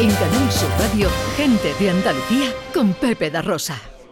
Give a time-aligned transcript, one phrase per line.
[0.00, 3.44] En Canal Sur Radio, gente de Andalucía con Pepe da.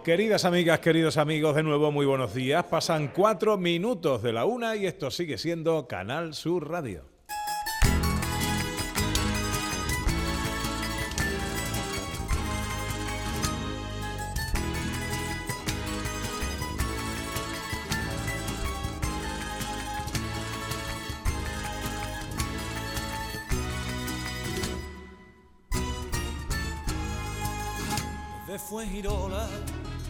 [0.05, 2.63] Queridas amigas, queridos amigos, de nuevo muy buenos días.
[2.65, 7.05] Pasan cuatro minutos de la una y esto sigue siendo Canal Sur Radio.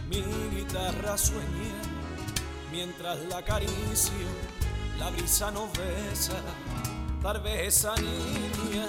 [0.09, 0.23] Mi
[0.55, 1.79] guitarra sueña,
[2.71, 4.11] mientras la acaricio,
[4.97, 6.33] la brisa nos besa,
[7.21, 8.87] tal vez esa niña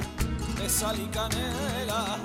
[0.56, 2.16] de sal y canela,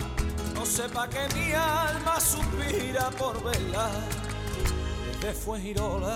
[0.54, 3.90] no sepa que mi alma suspira por verla,
[5.20, 6.16] desde fue girola.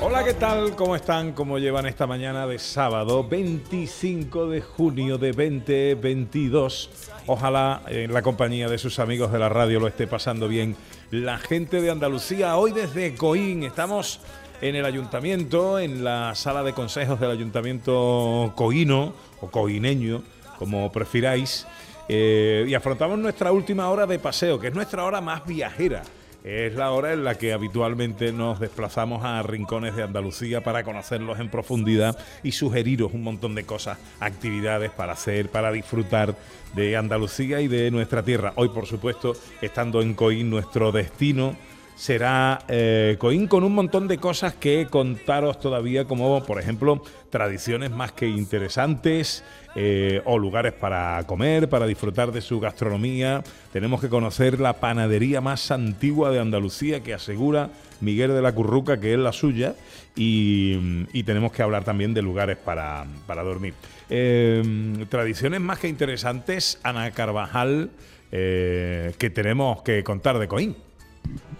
[0.00, 0.76] Hola, ¿qué tal?
[0.76, 1.32] ¿Cómo están?
[1.32, 6.90] ¿Cómo llevan esta mañana de sábado 25 de junio de 2022?
[7.26, 10.76] Ojalá en la compañía de sus amigos de la radio lo esté pasando bien
[11.10, 12.56] la gente de Andalucía.
[12.56, 14.20] Hoy desde Coín estamos
[14.60, 20.22] en el ayuntamiento, en la sala de consejos del ayuntamiento coíno o coineño,
[20.56, 21.66] como prefiráis,
[22.08, 26.04] eh, y afrontamos nuestra última hora de paseo, que es nuestra hora más viajera
[26.44, 31.40] es la hora en la que habitualmente nos desplazamos a rincones de Andalucía para conocerlos
[31.40, 36.36] en profundidad y sugeriros un montón de cosas, actividades para hacer, para disfrutar
[36.74, 38.52] de Andalucía y de nuestra tierra.
[38.56, 41.56] Hoy, por supuesto, estando en Coín, nuestro destino
[41.98, 47.90] será eh, Coín con un montón de cosas que contaros todavía, como por ejemplo tradiciones
[47.90, 49.42] más que interesantes
[49.74, 53.42] eh, o lugares para comer, para disfrutar de su gastronomía.
[53.72, 59.00] Tenemos que conocer la panadería más antigua de Andalucía que asegura Miguel de la Curruca
[59.00, 59.74] que es la suya
[60.14, 63.74] y, tenemos que hablar también de lugares para, dormir.
[64.08, 67.90] Eh, tradiciones más que interesantes, Ana Carvajal,
[68.30, 70.87] que tenemos que contar de Coín.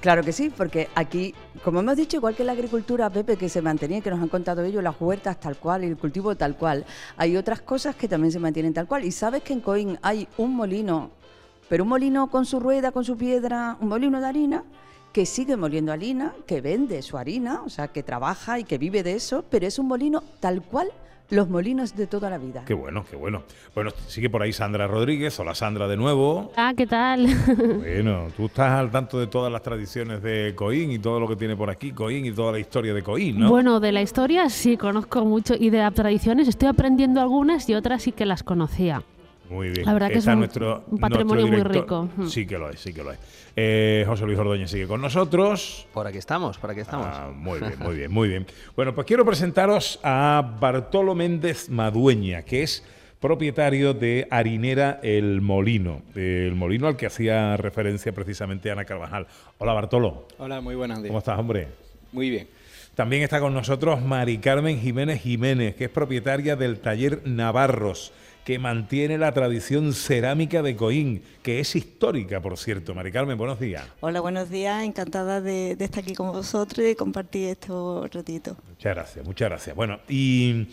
[0.00, 3.60] Claro que sí, porque aquí, como hemos dicho, igual que la agricultura, Pepe, que se
[3.60, 6.84] mantenía, que nos han contado ellos, las huertas tal cual, el cultivo tal cual,
[7.16, 9.04] hay otras cosas que también se mantienen tal cual.
[9.04, 11.10] Y sabes que en Coín hay un molino,
[11.68, 14.64] pero un molino con su rueda, con su piedra, un molino de harina,
[15.12, 19.02] que sigue moliendo harina, que vende su harina, o sea, que trabaja y que vive
[19.02, 20.92] de eso, pero es un molino tal cual
[21.31, 22.62] los molinos de toda la vida.
[22.66, 23.43] Qué bueno, qué bueno.
[23.75, 25.39] Bueno, sigue por ahí Sandra Rodríguez.
[25.41, 26.53] Hola Sandra de nuevo.
[26.56, 27.27] Ah, ¿qué tal?
[27.78, 31.37] Bueno, tú estás al tanto de todas las tradiciones de Coín y todo lo que
[31.37, 33.49] tiene por aquí Coín y toda la historia de Coín, ¿no?
[33.49, 37.75] Bueno, de la historia sí conozco mucho y de las tradiciones estoy aprendiendo algunas y
[37.75, 39.03] otras sí que las conocía.
[39.50, 39.86] Muy bien.
[39.86, 42.09] La verdad que es un, nuestro, patrimonio muy rico.
[42.28, 43.19] Sí que lo es, sí que lo es.
[43.56, 45.86] Eh, José Luis Ordóñez sigue con nosotros.
[45.92, 47.06] Por aquí estamos, por aquí estamos.
[47.10, 48.47] Ah, muy bien, muy bien, muy bien.
[48.76, 52.84] Bueno, pues quiero presentaros a Bartolo Méndez Madueña, que es
[53.20, 59.26] propietario de Harinera El Molino, el molino al que hacía referencia precisamente Ana Carvajal.
[59.59, 60.28] Hola Bartolo.
[60.38, 61.09] Hola, muy buenas días.
[61.09, 61.69] ¿Cómo estás, hombre?
[62.12, 62.48] Muy bien.
[62.94, 68.12] También está con nosotros Mari Carmen Jiménez Jiménez, que es propietaria del taller Navarros
[68.48, 72.94] que mantiene la tradición cerámica de Coín, que es histórica, por cierto.
[72.94, 73.84] Mari Carmen, buenos días.
[74.00, 74.84] Hola, buenos días.
[74.84, 78.56] Encantada de, estar aquí con vosotros y compartir estos ratitos.
[78.66, 79.76] Muchas gracias, muchas gracias.
[79.76, 80.66] Bueno, y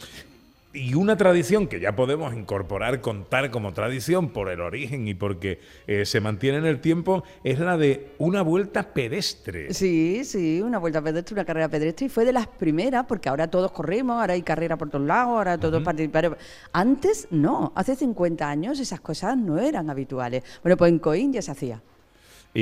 [0.75, 5.59] y una tradición que ya podemos incorporar, contar como tradición por el origen y porque
[5.87, 9.73] eh, se mantiene en el tiempo, es la de una vuelta pedestre.
[9.73, 13.49] Sí, sí, una vuelta pedestre, una carrera pedestre, y fue de las primeras, porque ahora
[13.49, 16.37] todos corremos, ahora hay carrera por todos lados, ahora todos participamos.
[16.73, 20.43] Antes no, hace 50 años esas cosas no eran habituales.
[20.61, 21.81] Bueno, pues en Coín ya se hacía.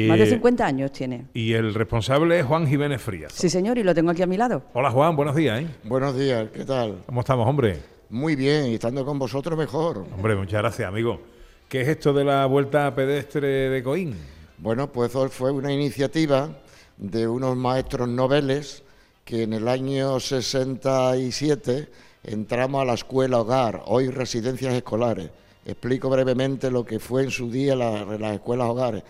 [0.08, 1.28] Más de 50 años tiene.
[1.36, 3.32] Y el responsable es Juan Jiménez Frías.
[3.32, 4.64] Sí, señor, y lo tengo aquí a mi lado.
[4.74, 5.62] Hola, Juan, buenos días.
[5.62, 5.68] ¿eh?
[5.84, 7.04] Buenos días, ¿qué tal?
[7.06, 7.93] ¿Cómo estamos, hombre?
[8.10, 10.06] Muy bien, y estando con vosotros mejor.
[10.16, 11.20] Hombre, muchas gracias, amigo.
[11.68, 14.16] ¿Qué es esto de la vuelta pedestre de Coín?
[14.58, 16.50] Bueno, pues fue una iniciativa
[16.98, 18.84] de unos maestros noveles
[19.26, 21.90] que en el año 67
[22.24, 25.30] entramos a la escuela hogar, hoy residencias escolares.
[25.66, 29.04] Explico brevemente lo que fue en su día las escuelas hogares.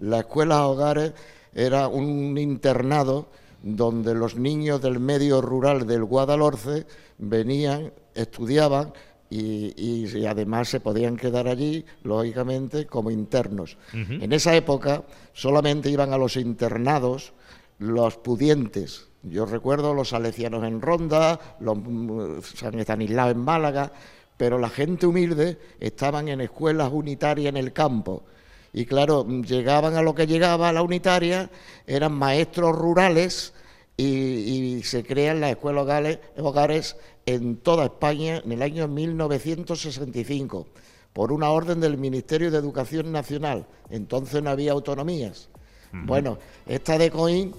[0.00, 1.12] Las escuelas hogares
[1.54, 3.28] era un internado
[3.62, 6.86] donde los niños del medio rural del Guadalhorce
[7.18, 7.92] venían,
[8.22, 8.92] estudiaban
[9.30, 13.76] y, además se podían quedar allí, lógicamente, como internos.
[13.92, 17.32] En esa época solamente iban a los internados
[17.78, 19.08] los pudientes.
[19.22, 23.92] Yo recuerdo los salesianos en Ronda, los mm, San Estanislao en Málaga,
[24.36, 28.24] pero la gente humilde estaban en escuelas unitarias en el campo.
[28.72, 31.50] Y claro, llegaban a lo que llegaba a la unitaria,
[31.86, 33.52] eran maestros rurales
[34.02, 40.66] y, se crean las escuelas hogares, hogares en toda España en el año 1965.
[41.12, 43.66] por una orden del Ministerio de Educación Nacional.
[43.90, 45.48] Entonces no había autonomías.
[45.92, 47.52] Bueno, esta de Coín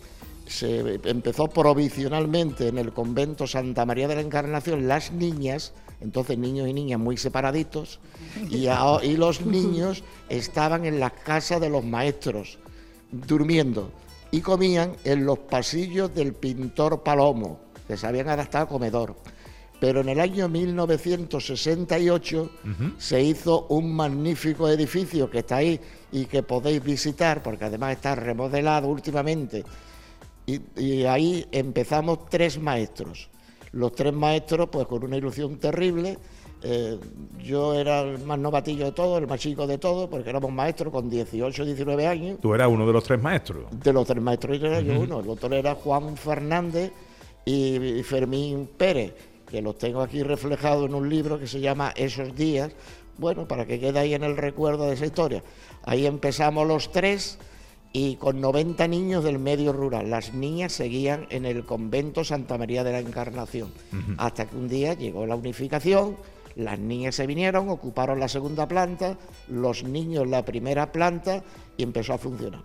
[0.47, 6.69] se empezó provisionalmente en el convento Santa María de la Encarnación, las niñas, entonces niños
[6.69, 7.99] y niñas muy separaditos,
[8.49, 12.57] y, a- y los niños estaban en las casas de los maestros,
[13.11, 13.91] durmiendo,
[14.31, 19.16] y comían en los pasillos del pintor Palomo, que se habían adaptado a comedor.
[19.80, 22.51] Pero en el año 1968
[22.98, 25.80] se hizo un magnífico edificio que está ahí
[26.12, 29.63] y que podéis visitar, porque además está remodelado últimamente.
[30.45, 33.30] Y, y ahí empezamos tres maestros.
[33.72, 36.19] Los tres maestros, pues con una ilusión terrible.
[36.63, 37.00] Eh,
[37.44, 40.92] yo era el más novatillo de todos, el más chico de todos, porque éramos maestros
[40.94, 42.40] con 18, 19 años.
[42.42, 43.66] Tú eras uno de los tres maestros.
[43.72, 46.92] De los tres maestros era yo uno, el otro era Juan Fernández
[47.46, 49.13] y, y Fermín Pérez,
[49.50, 52.72] que los tengo aquí reflejados en un libro que se llama Esos días,
[53.18, 55.44] bueno, para que quede ahí en el recuerdo de esa historia.
[55.84, 57.38] Ahí empezamos los tres
[57.94, 60.10] y con 90 niños del medio rural.
[60.10, 63.72] Las niñas seguían en el convento Santa María de la Encarnación,
[64.18, 66.16] hasta que un día llegó la unificación.
[66.56, 69.18] Las niñas se vinieron, ocuparon la segunda planta,
[69.48, 71.44] los niños la primera planta
[71.77, 72.62] y empezó a funcionar.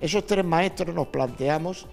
[0.00, 1.86] Esos tres maestros nos planteamos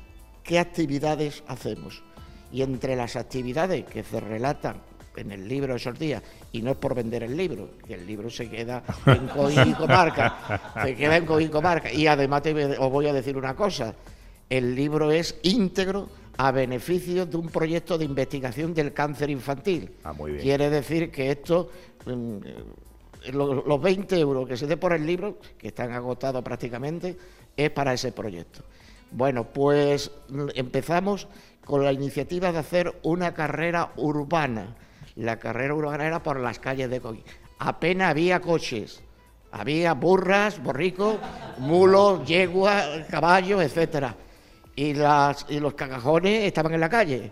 [0.44, 2.03] qué actividades hacemos.
[2.51, 4.81] Y entre las actividades que se relatan
[5.17, 6.21] en el libro de esos días,
[6.51, 9.73] y no es por vender el libro, que el libro se queda en Coín y
[9.73, 11.91] Comarca, se queda en Coín y Comarca.
[11.91, 13.94] Y además te os voy a decir una cosa,
[14.49, 19.91] el libro es íntegro a beneficio de un proyecto de investigación del cáncer infantil.
[20.03, 20.43] Ah, muy bien.
[20.43, 21.69] Quiere decir que esto,
[22.05, 26.43] mm, eh, lo- los 20 euros que se dé por el libro, que están agotados
[26.43, 27.17] prácticamente,
[27.55, 28.61] es para ese proyecto.
[29.11, 31.27] Bueno, pues mm, empezamos
[31.65, 34.75] con la iniciativa de hacer una carrera urbana.
[35.15, 37.23] La carrera urbana era por las calles de Coín.
[37.59, 39.01] Apenas había coches,
[39.51, 41.15] había burras, borricos,
[41.57, 44.15] mulos, yeguas, caballos, etcétera.
[44.79, 47.31] Y, las, y los cagajones estaban en la calle.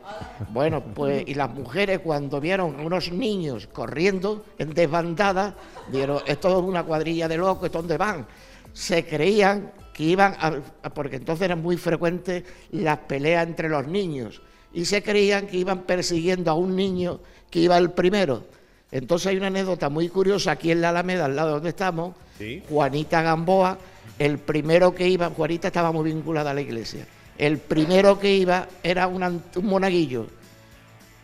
[0.50, 5.54] Bueno, pues, y las mujeres cuando vieron unos niños corriendo en desbandada,
[5.92, 8.26] dijeron, esto es una cuadrilla de locos, ¿esto dónde van?
[8.74, 13.86] Se creían que iban, a- a- porque entonces eran muy frecuentes las peleas entre los
[13.88, 14.42] niños,
[14.74, 17.20] y se creían que iban persiguiendo a un niño
[17.52, 18.44] que iba el primero.
[18.92, 22.64] Entonces hay una anécdota muy curiosa aquí en la Alameda, al lado donde estamos, Sí.
[22.68, 23.78] Juanita Gamboa,
[24.18, 27.06] el primero que iba, Juanita estaba muy vinculada a la iglesia,
[27.38, 30.28] el primero que iba era un, monaguillo,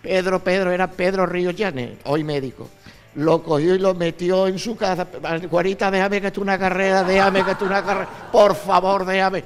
[0.01, 2.69] Pedro, Pedro, era Pedro Ríos Llanes, hoy médico.
[3.15, 5.05] Lo cogió y lo metió en su casa.
[5.49, 9.05] Juanita, déjame que esto es una carrera, déjame que esto es una carrera, por favor,
[9.05, 9.43] déjame.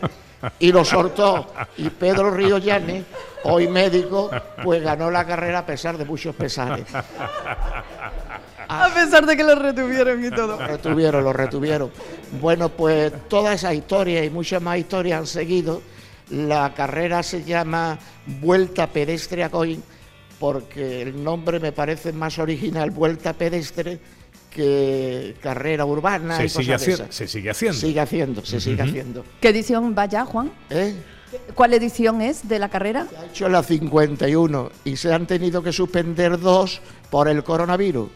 [0.59, 1.47] Y lo soltó.
[1.77, 3.05] Y Pedro Ríos Llanes,
[3.43, 4.29] hoy médico,
[4.63, 6.85] pues ganó la carrera a pesar de muchos pesares.
[8.67, 10.59] A pesar de que lo retuvieron y todo.
[10.59, 11.91] Lo retuvieron, lo retuvieron.
[12.41, 15.81] Bueno, pues toda esa historia y muchas más historias han seguido.
[16.29, 17.99] La carrera se llama
[18.41, 19.83] Vuelta Pedestre a Coín,
[20.39, 23.99] porque el nombre me parece más original, Vuelta Pedestre,
[24.49, 26.37] que carrera urbana.
[26.37, 27.15] Se y sigue, cosas de haciendo, esas.
[27.15, 27.79] se sigue haciendo.
[27.79, 29.25] Sigue haciendo, se sigue haciendo.
[29.39, 30.51] ¿Qué edición va ya, Juan?
[30.69, 30.95] ¿Eh?
[31.53, 33.07] ¿Cuál edición es de la carrera?
[33.19, 38.09] Ha hecho la 51 y se han tenido que suspender dos por el coronavirus.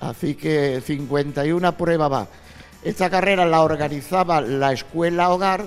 [0.00, 2.28] Así que 51 prueba va.
[2.82, 5.64] Esta carrera la organizaba la escuela hogar,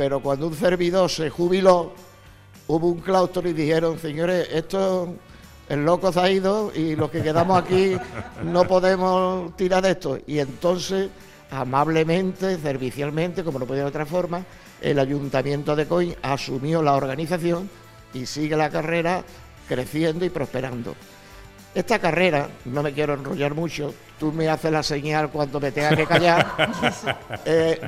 [0.00, 1.92] pero cuando un servidor se jubiló,
[2.68, 5.14] hubo un claustro y dijeron, señores, esto,
[5.68, 7.98] el loco se ha ido y los que quedamos aquí
[8.42, 10.18] no podemos tirar de esto.
[10.26, 11.10] Y entonces,
[11.50, 14.42] amablemente, servicialmente, como no podía de otra forma,
[14.80, 17.68] el ayuntamiento de Coín asumió la organización
[18.14, 19.22] y sigue la carrera
[19.68, 20.94] creciendo y prosperando.
[21.72, 25.94] Esta carrera, no me quiero enrollar mucho, tú me haces la señal cuando me tenga
[25.96, 26.46] que callar.
[27.44, 27.80] Eh,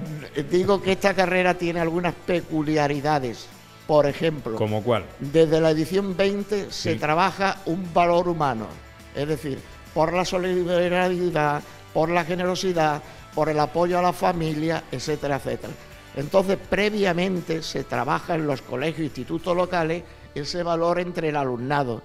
[0.50, 3.46] digo que esta carrera tiene algunas peculiaridades.
[3.86, 5.04] Por ejemplo, ¿Como cuál?
[5.18, 8.66] desde la edición 20 se trabaja un valor humano,
[9.14, 9.58] es decir,
[9.92, 11.62] por la solidaridad,
[11.92, 13.02] por la generosidad,
[13.34, 15.72] por el apoyo a la familia, etcétera, etcétera.
[16.16, 22.02] Entonces, previamente se trabaja en los colegios e institutos locales ese valor entre el alumnado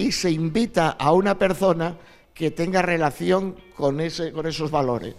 [0.00, 1.94] y se invita a una persona
[2.32, 5.14] que tenga relación con, ese, con esos valores.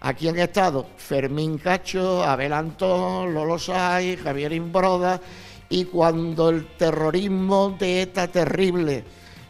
[0.00, 5.22] Aquí han estado Fermín Cacho, Abel Antón, Lolo Javier Imbroda,
[5.70, 9.04] y cuando el terrorismo de ETA terrible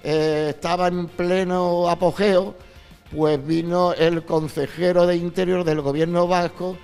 [0.05, 2.55] eh, estaba en pleno apogeo,
[3.11, 6.77] pues vino el consejero de Interior del gobierno vasco,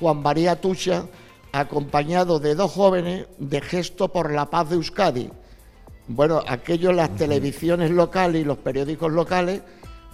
[0.00, 1.04] Juan María Tucha,
[1.52, 5.30] acompañado de dos jóvenes de Gesto por la Paz de Euskadi.
[6.12, 9.62] Bueno, aquello las televisiones locales y los periódicos locales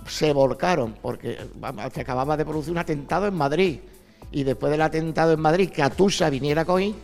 [0.07, 1.39] se volcaron, porque
[1.95, 3.81] se acababa de producir un atentado en Madrid.
[4.31, 6.95] Y después del atentado en Madrid, que Atusa viniera a Coín,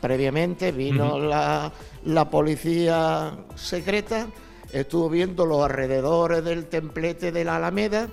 [0.00, 1.72] previamente vino la,
[2.04, 4.28] la policía secreta,
[4.72, 8.08] estuvo viendo los alrededores del templete de la Alameda,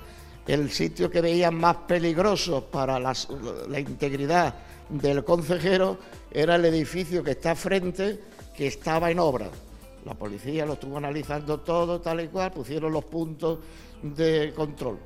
[0.48, 3.28] el sitio que veían más peligroso para las-
[3.70, 4.56] la integridad
[4.90, 6.00] del consejero
[6.32, 8.20] era el edificio que está frente,
[8.58, 9.50] que estaba en obra.
[10.05, 13.60] La policía lo estuvo analizando todo, tal y cual, pusieron los puntos
[14.01, 14.98] de control.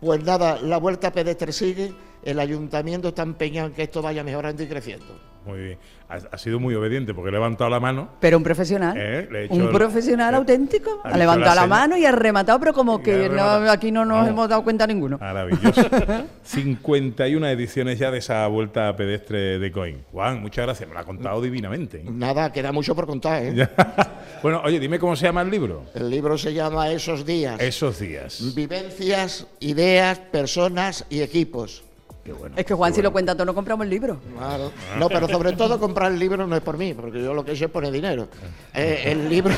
[0.00, 1.92] Pues nada, la vuelta pedestre sigue,
[2.24, 5.30] el ayuntamiento está empeñado en que esto vaya mejorando y creciendo.
[5.46, 5.78] Muy bien.
[6.10, 8.10] Ha, ha sido muy obediente porque he levantado la mano.
[8.20, 8.94] Pero un profesional.
[8.98, 11.00] Eh, le he hecho un el- profesional auténtico.
[11.02, 14.28] ha levantado la mano y ha rematado, pero como que no- aquí no nos Vamos.
[14.30, 15.16] hemos dado cuenta ninguno.
[15.18, 15.80] Maravilloso.
[16.42, 20.04] 51 ediciones ya de esa vuelta pedestre de Coin.
[20.12, 20.86] Juan, muchas gracias.
[20.88, 21.98] Me lo ha contado divinamente.
[21.98, 22.04] ¿eh?
[22.10, 23.68] Nada, queda mucho por contar, ¿eh?
[24.42, 25.84] bueno, oye, dime cómo se llama el libro.
[25.94, 27.58] El libro se llama Esos días.
[27.60, 28.54] Esos días.
[28.54, 31.82] Vivencias, ideas, personas y equipos.
[32.24, 32.54] Qué bueno.
[32.56, 34.18] Es que Juan, si lo cuenta todo, no compramos el libro.
[34.36, 34.72] Claro.
[34.98, 37.52] No, pero sobre todo comprar el libro no es por mí, porque yo lo que
[37.52, 38.28] he hecho es poner dinero.
[38.74, 39.54] Eh, el libro,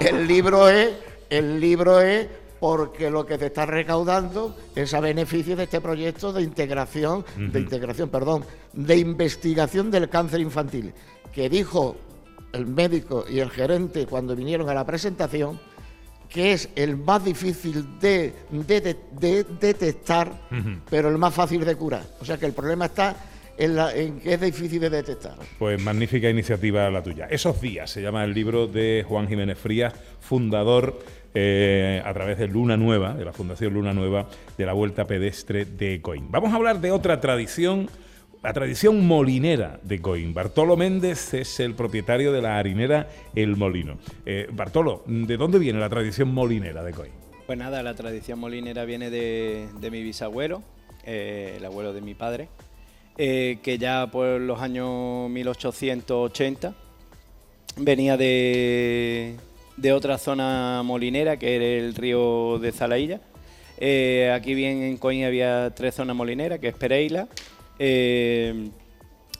[0.00, 0.90] el libro es,
[1.30, 2.28] el libro es
[2.60, 7.58] porque lo que se está recaudando es a beneficio de este proyecto de integración, de
[7.58, 10.92] integración, perdón, de investigación del cáncer infantil,
[11.32, 11.96] que dijo
[12.52, 15.58] el médico y el gerente cuando vinieron a la presentación
[16.32, 20.32] que es el más difícil de, de- de- de detectar,
[20.88, 22.04] pero el más fácil de curar.
[22.20, 23.14] O sea que el problema está
[23.58, 25.34] en, la- en que es difícil de detectar.
[25.58, 27.26] Pues magnífica iniciativa la tuya.
[27.26, 30.98] Esos días se llama el libro de Juan Jiménez Frías, fundador
[31.34, 35.64] eh, a través de Luna Nueva, de la Fundación Luna Nueva, de la Vuelta Pedestre
[35.66, 36.30] de Coín.
[36.30, 37.88] Vamos a hablar de otra tradición,
[38.42, 40.34] la tradición molinera de Coín.
[40.34, 43.98] Bartolo Méndez es el propietario de la harinera El Molino.
[44.26, 47.12] Eh, Bartolo, ¿de dónde viene la tradición molinera de Coín?
[47.46, 50.62] Pues nada, la tradición molinera viene de, de mi bisabuelo,
[51.04, 52.48] eh, el abuelo de mi padre,
[53.16, 56.74] eh, que ya por los años 1880
[57.76, 59.36] venía de,
[59.76, 63.20] de otra zona molinera, que era el río de Zalailla.
[64.34, 67.28] Aquí bien en Coín había tres zonas molineras, que es Pereira,
[67.84, 68.70] eh,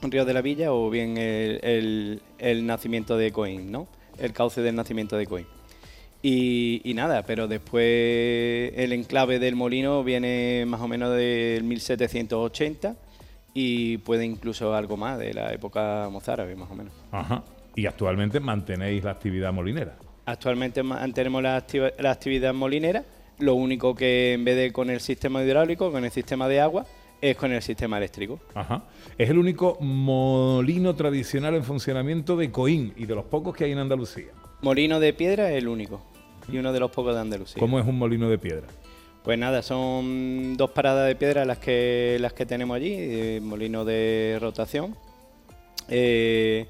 [0.02, 3.86] Río de la Villa o bien el, el- el nacimiento de Coín, ¿no?
[4.18, 5.46] El cauce del nacimiento de Coín.
[6.24, 7.84] Y, y nada, pero después
[8.76, 12.96] el enclave del molino viene más o menos del 1780
[13.54, 16.92] y puede incluso algo más de la época mozárabe, más o menos.
[17.12, 17.44] Ajá.
[17.76, 19.96] Y actualmente mantenéis la actividad molinera.
[20.26, 23.04] Actualmente mantenemos la, activa- la actividad molinera,
[23.38, 26.86] lo único que en vez de con el sistema hidráulico, con el sistema de agua,
[27.22, 28.40] es con el sistema eléctrico.
[28.52, 28.82] Ajá.
[29.16, 33.72] Es el único molino tradicional en funcionamiento de Coín y de los pocos que hay
[33.72, 34.32] en Andalucía.
[34.60, 36.02] Molino de piedra es el único
[36.52, 37.60] y uno de los pocos de Andalucía.
[37.60, 38.66] ¿Cómo es un molino de piedra?
[39.22, 43.84] Pues nada, son dos paradas de piedra las que, las que tenemos allí, eh, molino
[43.84, 44.96] de rotación,
[45.88, 46.66] eh,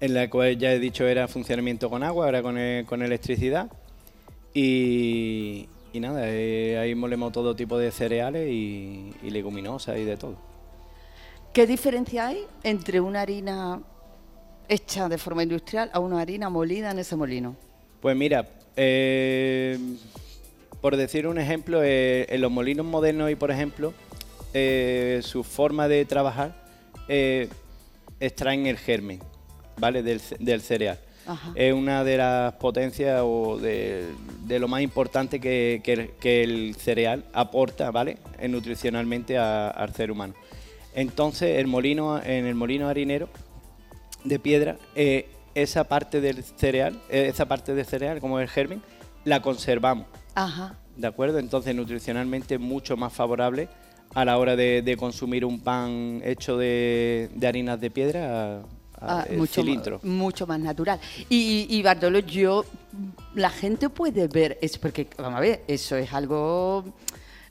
[0.00, 3.70] en la cual ya he dicho era funcionamiento con agua, ahora con, e- con electricidad.
[4.54, 10.16] Y, y nada, eh, ahí molemos todo tipo de cereales y, y leguminosas y de
[10.16, 10.36] todo.
[11.52, 13.80] ¿Qué diferencia hay entre una harina
[14.68, 17.56] hecha de forma industrial a una harina molida en ese molino?
[18.00, 19.78] Pues mira, eh,
[20.80, 23.92] por decir un ejemplo, eh, en los molinos modernos hoy, por ejemplo,
[24.54, 26.54] eh, su forma de trabajar
[28.20, 29.20] extraen el germen,
[29.78, 30.02] ¿vale?
[30.02, 30.98] Del cereal.
[31.28, 31.52] Ajá.
[31.54, 34.06] Es una de las potencias o de,
[34.46, 38.16] de lo más importante que, que el- que el cereal aporta, ¿vale?
[38.48, 40.34] Nutricionalmente a- al ser humano.
[40.94, 43.28] Entonces, el molino, en el molino harinero
[44.24, 48.82] de piedra, eh, esa parte del cereal, eh, esa parte del cereal, como el germen,
[49.24, 50.76] la conservamos, Ajá.
[50.96, 51.38] ¿de acuerdo?
[51.38, 53.68] Entonces, nutricionalmente mucho más favorable
[54.14, 58.62] a la hora de, de consumir un pan hecho de, de harinas de piedra
[59.00, 60.00] Ah, el mucho, cilindro.
[60.02, 60.98] mucho más natural.
[61.28, 62.64] Y, y Bartolo, yo,
[63.34, 66.84] la gente puede ver eso, porque, vamos a ver, eso es algo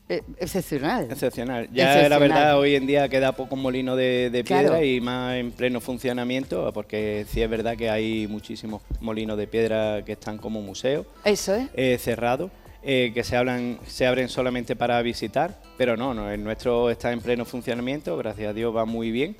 [0.09, 1.07] eh, excepcional.
[1.11, 1.69] Excepcional.
[1.73, 4.83] Ya la verdad hoy en día queda poco molino de, de piedra Claro.
[4.85, 10.03] y más en pleno funcionamiento, porque sí es verdad que hay muchísimos molinos de piedra
[10.05, 11.05] que están como museos.
[11.25, 11.67] Eso es.
[11.73, 12.49] eh, cerrado,
[12.83, 17.11] eh, que se, hablan, se abren solamente para visitar, pero no, no, el nuestro está
[17.11, 19.35] en pleno funcionamiento, gracias a Dios va muy bien.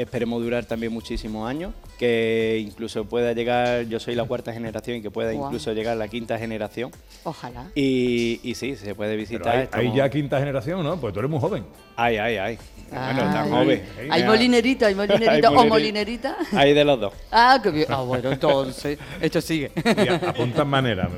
[0.00, 5.02] Esperemos durar también muchísimos años, que incluso pueda llegar, yo soy la cuarta generación y
[5.02, 6.90] que pueda incluso llegar la quinta generación.
[7.24, 7.66] Ojalá.
[7.74, 9.48] Y, y sí, se puede Pero visitar.
[9.48, 10.98] hay, hay estamos- ya quinta generación, ¿no?
[10.98, 11.64] Pues tú eres muy joven.
[11.96, 12.58] Ay, ay, ay.
[12.90, 13.50] Bueno, tan Ay.
[13.50, 13.82] joven.
[14.10, 16.36] Hay molinerito, hay molinerito Hay o molineri- molinerita.
[16.52, 17.12] Hay de los dos.
[17.30, 17.86] Ah, qué bien.
[17.90, 19.70] Ah, bueno, entonces, esto sigue.
[19.84, 21.10] Y apuntan manera,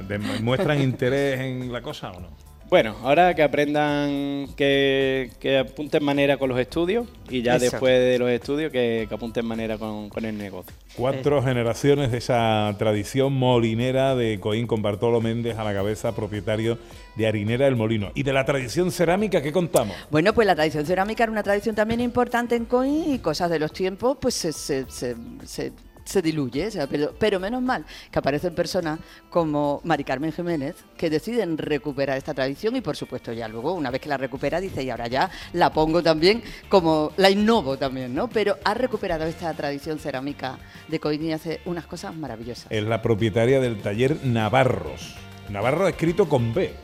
[0.42, 2.28] muestran interés en la cosa o no.
[2.72, 7.66] Bueno, ahora que aprendan, que, que apunten manera con los estudios y ya Eso.
[7.66, 10.72] después de los estudios que, que apunten manera con, con el negocio.
[10.96, 16.78] Cuatro generaciones de esa tradición molinera de Coín con Bartolo Méndez a la cabeza, propietario
[17.14, 18.10] de Harinera del Molino.
[18.14, 19.94] Y de la tradición cerámica, ¿qué contamos?
[20.10, 23.58] Bueno, pues la tradición cerámica era una tradición también importante en Coín y cosas de
[23.58, 25.14] los tiempos, pues se, se, se-
[25.44, 25.72] se-
[26.04, 28.98] se diluye, o sea, pero, pero menos mal que aparecen personas
[29.30, 33.90] como Mari Carmen Jiménez que deciden recuperar esta tradición y por supuesto ya luego, una
[33.90, 38.14] vez que la recupera, dice, y ahora ya la pongo también como la innovo también,
[38.14, 38.28] ¿no?
[38.28, 42.66] Pero ha recuperado esta tradición cerámica de Coín y hace unas cosas maravillosas.
[42.70, 45.14] Es la propietaria del taller Navarros.
[45.48, 46.74] Navarro escrito con B.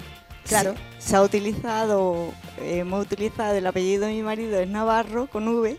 [0.46, 0.74] Claro.
[0.98, 2.32] Se, se ha utilizado,
[2.62, 5.78] hemos utilizado el apellido de mi marido, es Navarro, con V,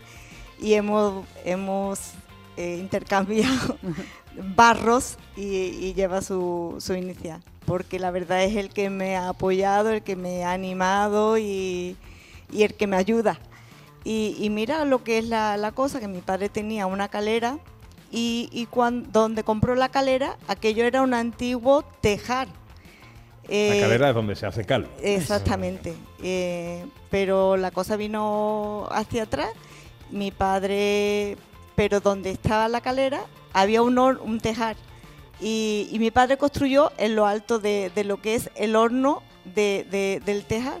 [0.60, 2.12] y hemos, hemos
[2.60, 3.76] eh, intercambiado
[4.56, 7.42] barros y, y lleva su, su inicial.
[7.66, 11.96] Porque la verdad es el que me ha apoyado, el que me ha animado y,
[12.52, 13.38] y el que me ayuda.
[14.04, 17.58] Y, y mira lo que es la, la cosa, que mi padre tenía una calera
[18.10, 22.48] y, y cuan- donde compró la calera, aquello era un antiguo tejar.
[22.48, 24.88] La Eh, calera es donde se hace cal.
[25.02, 25.94] Exactamente.
[26.22, 29.50] Eh, pero la cosa vino hacia atrás.
[30.10, 31.36] Mi padre,
[31.80, 33.22] pero donde estaba la calera,
[33.54, 34.76] había un, hor- un tejar.
[35.40, 40.20] Y, mi padre construyó en lo alto de, lo que es el horno de- de-
[40.26, 40.78] del tejar.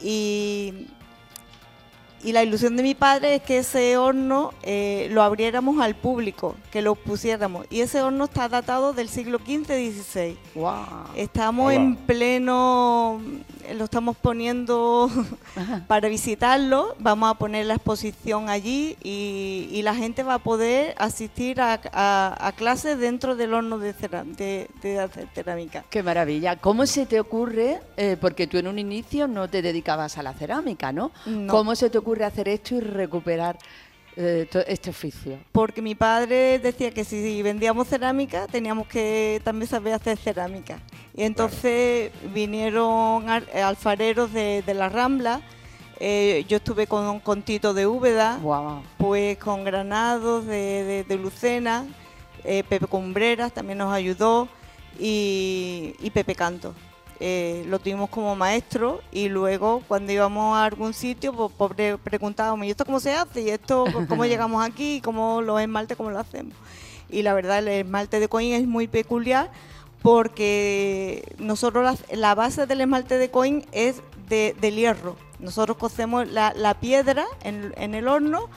[0.00, 0.86] Y,
[2.26, 6.56] y la ilusión de mi padre es que ese horno eh, lo abriéramos al público,
[6.70, 7.66] que lo pusiéramos.
[7.70, 10.36] Y ese horno está datado del siglo XV-XVI.
[10.56, 10.74] ¡Wow!
[11.14, 13.20] Estamos en pleno,
[13.76, 15.08] lo estamos poniendo
[15.86, 20.94] para visitarlo, vamos a poner la exposición allí y, y la gente va a poder
[20.98, 25.84] asistir a, a- a clases dentro del horno de, cerámica.
[25.90, 26.56] Qué maravilla.
[26.56, 30.32] ¿Cómo se te ocurre, eh, porque tú en un inicio no te dedicabas a la
[30.32, 31.12] cerámica, ¿no?
[31.26, 31.50] No.
[31.52, 33.58] ¿Cómo se te ocurre hacer esto y recuperar
[34.16, 35.38] eh, este oficio?
[35.52, 40.78] Porque mi padre decía que si vendíamos cerámica teníamos que también saber hacer cerámica.
[41.14, 45.40] Y entonces vinieron ar- alfareros de, de la Rambla,
[45.98, 48.82] eh, yo estuve con, con Tito de Úbeda, Wow.
[48.98, 51.86] pues con Granados de, de- de Lucena,
[52.44, 54.46] eh, Pepe Cumbreras también nos ayudó
[54.98, 56.74] y, y Pepe Canto.
[57.18, 61.96] Eh, lo tuvimos como maestro y luego cuando íbamos a algún sitio pues, pues, pre-
[61.98, 63.40] preguntábamos, ¿y esto cómo se hace?
[63.42, 64.96] ¿Y esto cómo llegamos aquí?
[64.96, 66.52] ¿Y cómo los esmaltes, cómo lo hacemos?
[67.08, 69.50] Y la verdad el esmalte de Coin es muy peculiar
[70.02, 75.16] porque nosotros la, la base del esmalte de Coin es de, del hierro.
[75.38, 78.48] Nosotros cocemos la, la piedra en, en el horno,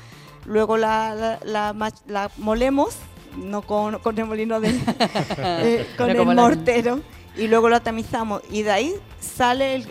[0.46, 2.96] luego la, la- la mach- la molemos,
[3.38, 4.70] no con, con el molino de,
[5.38, 7.00] eh, con No el mortero,
[7.38, 8.42] y luego la tamizamos.
[8.52, 9.86] Y de ahí salen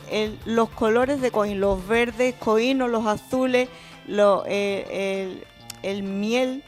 [0.45, 3.69] los colores de Coin, los verdes, coinos, los azules,
[4.07, 5.41] lo- eh,
[5.83, 6.63] el, el miel.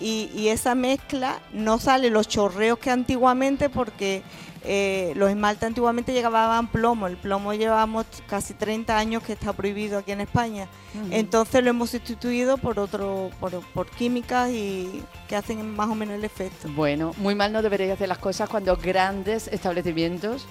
[0.00, 4.22] Y, y esa mezcla no sale los chorreos que antiguamente porque
[4.64, 9.98] eh, los esmaltes antiguamente llevaban plomo, el plomo llevamos casi 30 años que está prohibido
[9.98, 10.68] aquí en España.
[11.10, 16.14] Entonces lo hemos sustituido por otro, por, por químicas y que hacen más o menos
[16.16, 16.68] el efecto.
[16.70, 20.46] Bueno, muy mal no deberéis hacer las cosas cuando grandes establecimientos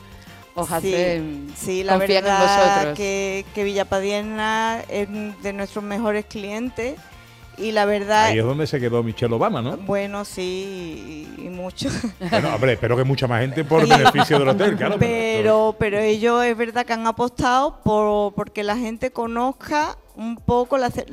[0.55, 2.97] os Sí, hacen sí, la en verdad vosotros.
[2.97, 5.07] que, que Villapadiena es
[5.43, 6.97] de nuestros mejores clientes
[7.57, 9.77] y la verdad, Ahí es donde se quedó Michelle Obama, ¿no?
[9.77, 11.89] bueno, sí, y, mucho.
[12.29, 14.95] Bueno, hombre, espero que mucha más gente por beneficio del hotel, claro.
[14.99, 20.77] Pero, pero ellos es verdad que han apostado por porque la gente conozca un poco
[20.77, 21.05] la, ce-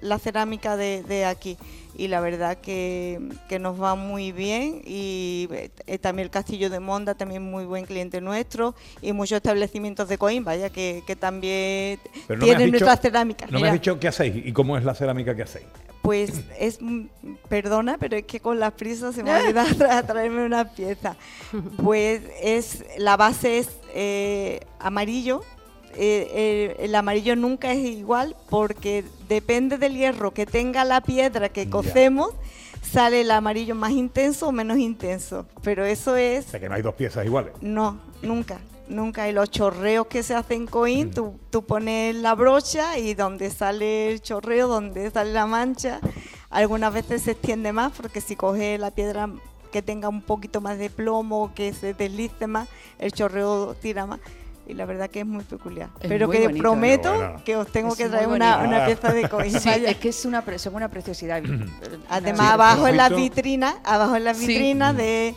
[0.00, 1.56] la cerámica de, de aquí.
[1.96, 4.82] Y la verdad que, que nos va muy bien.
[4.84, 5.48] Y
[5.86, 8.74] eh, también el Castillo de Monda, también muy buen cliente nuestro.
[9.02, 13.46] Y muchos establecimientos de Coim, vaya, que, que también no tienen dicho- nuestra cerámica.
[13.50, 15.66] No me has dicho qué hacéis y cómo es la cerámica que hacéis.
[16.02, 17.06] Pues es, mm,
[17.48, 21.16] perdona, pero es que con las prisas se me ha olvidado tra- traerme una pieza.
[21.82, 25.42] Pues es, la base es eh, amarillo.
[25.94, 31.48] Eh, eh, el amarillo nunca es igual porque depende del hierro que tenga la piedra
[31.48, 31.70] que Ya.
[31.70, 32.30] cocemos,
[32.82, 35.46] sale el amarillo más intenso o menos intenso.
[35.62, 37.52] Pero eso es O sea, que no hay dos piezas iguales.
[37.60, 38.58] no, nunca,
[38.88, 39.28] nunca.
[39.28, 44.10] Y los chorreos que se hacen coin, tú, tú pones la brocha y donde sale
[44.12, 46.00] el chorreo, donde sale la mancha,
[46.50, 49.28] algunas veces se extiende más porque si coges la piedra
[49.72, 54.20] que tenga un poquito más de plomo, que se deslice más, el chorreo tira más.
[54.66, 55.88] Y la verdad que es muy peculiar.
[55.98, 57.42] Es Pero muy que bonito, prometo bueno.
[57.42, 59.50] que os tengo Es que traer una, una pieza de coin.
[59.60, 61.42] Sí, es que es una, pre- son una preciosidad.
[62.10, 63.34] Además, Sí, abajo en las perfecto.
[63.34, 64.46] vitrinas, abajo en las Sí.
[64.46, 65.34] vitrinas de,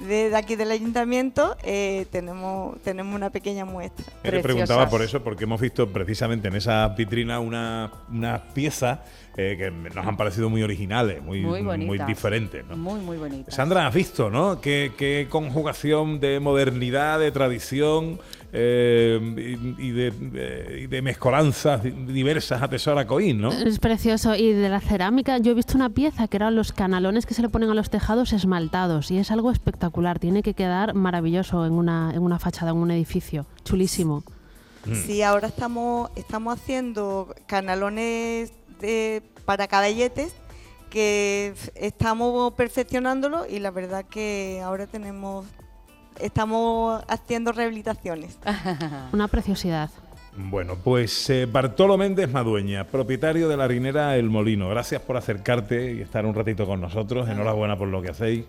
[0.00, 4.04] de, aquí del ayuntamiento, eh, tenemos, tenemos una pequeña muestra.
[4.24, 9.02] Yo Te preguntaba por eso, porque hemos visto precisamente en esa vitrina una, una pieza
[9.36, 12.06] eh, que nos han parecido muy originales, muy, Muy muy, bonitas.
[12.06, 12.64] diferentes.
[12.66, 12.76] ¿no?
[12.76, 13.50] Muy, muy bonita.
[13.50, 14.60] Sandra, has visto, ¿no?
[14.60, 18.20] Qué, qué conjugación de modernidad, de tradición
[18.54, 19.18] eh,
[19.78, 23.50] y, y de, de- y de mezcolanzas diversas atesora Coín, ¿no?
[23.50, 24.34] Es precioso.
[24.34, 27.40] Y de la cerámica, yo he visto una pieza que eran los canalones que se
[27.42, 29.10] le ponen a los tejados esmaltados.
[29.10, 30.18] Y es algo espectacular.
[30.18, 33.46] Tiene que quedar maravilloso en una, en una fachada, en un edificio.
[33.64, 34.22] Chulísimo.
[34.84, 34.94] Mm.
[35.06, 40.34] Sí, ahora estamos, estamos haciendo canalones de, para caballetes
[40.90, 45.46] que estamos perfeccionándolo y la verdad que ahora tenemos
[46.20, 48.38] estamos haciendo rehabilitaciones.
[49.12, 49.90] Una preciosidad.
[50.34, 54.68] Bueno, pues eh, Bartolo Méndez Madueña, propietario de la harinera El Molino.
[54.70, 57.28] Gracias por acercarte y estar un ratito con nosotros.
[57.28, 58.44] Enhorabuena por lo que hacéis.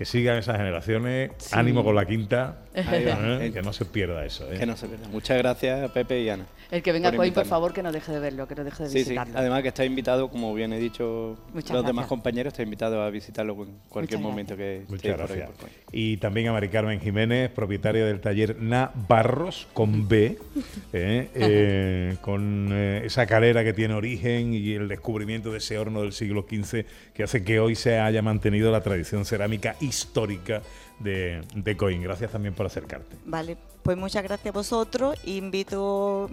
[0.00, 1.30] Que sigan esas generaciones.
[1.52, 2.60] Ánimo con la quinta.
[2.74, 3.50] ¿eh?
[3.52, 4.50] Que no se pierda eso.
[4.50, 4.58] ¿eh?
[4.58, 5.06] Que no se pierda.
[5.08, 6.46] Muchas gracias, Pepe y Ana.
[6.70, 8.84] El que venga por Coín, por favor, que no deje de verlo, que no deje
[8.84, 9.16] de Sí, sí.
[9.18, 11.86] Además que está invitado, como bien he dicho Muchas los gracias.
[11.86, 15.26] demás compañeros, está invitado a visitarlo en cualquier Muchas momento que esté Muchas por ahí,
[15.26, 15.50] gracias.
[15.50, 15.72] por Coín.
[15.92, 20.38] Y también a Mari Carmen Jiménez, propietaria del taller Navarros con B,
[20.92, 21.28] ¿eh?
[21.34, 26.12] Eh, con eh, esa calera que tiene origen y el descubrimiento de ese horno del
[26.12, 30.62] siglo XV que hace que hoy se haya mantenido la tradición cerámica histórica
[30.98, 32.02] de, de Coín.
[32.02, 33.16] Gracias también por acercarte.
[33.26, 35.18] Vale, pues muchas gracias a vosotros.
[35.24, 36.30] Invito,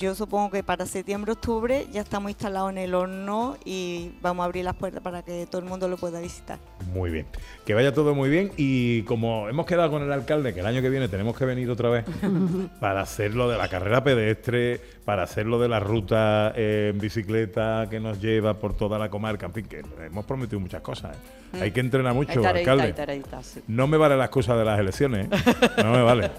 [0.00, 4.46] yo supongo que para septiembre, octubre ya estamos instalados en el horno y vamos a
[4.46, 6.58] abrir las puertas para que todo el mundo lo pueda visitar.
[6.94, 7.26] Muy bien.
[7.66, 10.80] Que vaya todo muy bien y como hemos quedado con el alcalde que el año
[10.80, 12.06] que viene tenemos que venir otra vez
[12.80, 16.98] para hacer lo de la carrera pedestre, para hacer lo de la ruta eh, en
[16.98, 21.14] bicicleta que nos lleva por toda la comarca, en fin, que hemos prometido muchas cosas.
[21.52, 21.60] ¿eh?
[21.60, 22.84] Hay que entrenar mucho, Hay tareita, alcalde.
[22.84, 23.60] hay tareita, sí.
[23.68, 25.54] No me vale la excusa de las elecciones, ¿eh?
[25.84, 26.30] no me vale.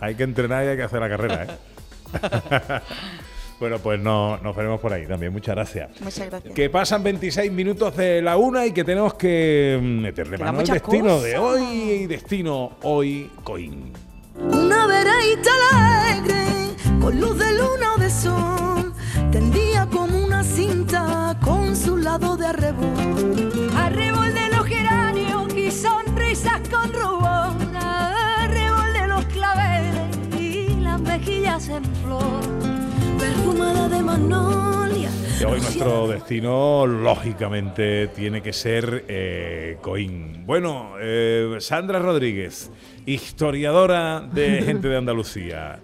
[0.00, 1.44] Hay que entrenar y hay que hacer la carrera.
[1.44, 1.46] ¿eh?
[3.60, 5.32] bueno, pues no, nos veremos por ahí también.
[5.32, 6.00] Muchas gracias.
[6.00, 6.54] Muchas gracias.
[6.54, 10.66] Que pasan 26 minutos de la una y que tenemos que mm, meterle mano al
[10.66, 11.40] destino de cosas.
[11.40, 13.92] hoy y destino hoy Coín.
[14.38, 16.44] Una veraita alegre,
[17.00, 18.92] con luz de luna o de sol,
[19.32, 23.70] tendía como una cinta con su lado de arrebol.
[23.76, 27.25] Arrebol de los geranios y sonrisas con rubor,
[31.56, 32.42] en flor,
[33.18, 35.08] perfumada de magnolia.
[35.40, 40.44] Y hoy nuestro destino, lógicamente, tiene que ser eh, Coín.
[40.44, 42.70] Bueno, eh, Sandra Rodríguez,
[43.06, 45.80] historiadora de gente de Andalucía.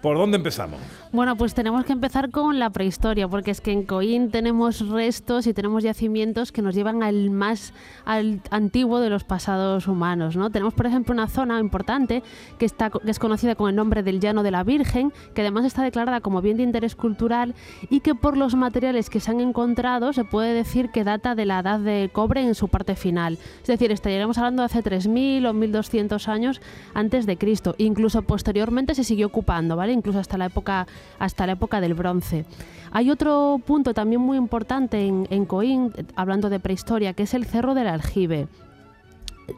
[0.00, 0.80] ¿Por dónde empezamos?
[1.12, 5.48] Bueno, pues tenemos que empezar con la prehistoria, porque es que en Coín tenemos restos
[5.48, 10.36] y tenemos yacimientos que nos llevan al más al antiguo de los pasados humanos.
[10.36, 10.50] ¿no?
[10.50, 12.22] Tenemos, por ejemplo, una zona importante
[12.60, 15.64] que, está, que es conocida con el nombre del Llano de la Virgen, que además
[15.64, 17.56] está declarada como bien de interés cultural
[17.90, 21.44] y que por los materiales que se han encontrado se puede decir que data de
[21.44, 23.36] la edad de cobre en su parte final.
[23.62, 26.60] Es decir, estaríamos hablando de hace 3.000 o 1.200 años
[26.94, 27.74] antes de Cristo.
[27.78, 29.92] Incluso posteriormente se siguió ocupando, ¿vale?
[29.92, 30.86] Incluso hasta la época,
[31.18, 32.44] hasta la época del bronce.
[32.92, 37.46] Hay otro punto también muy importante en, en Coín, hablando de prehistoria, que es el
[37.46, 38.48] Cerro del Aljibe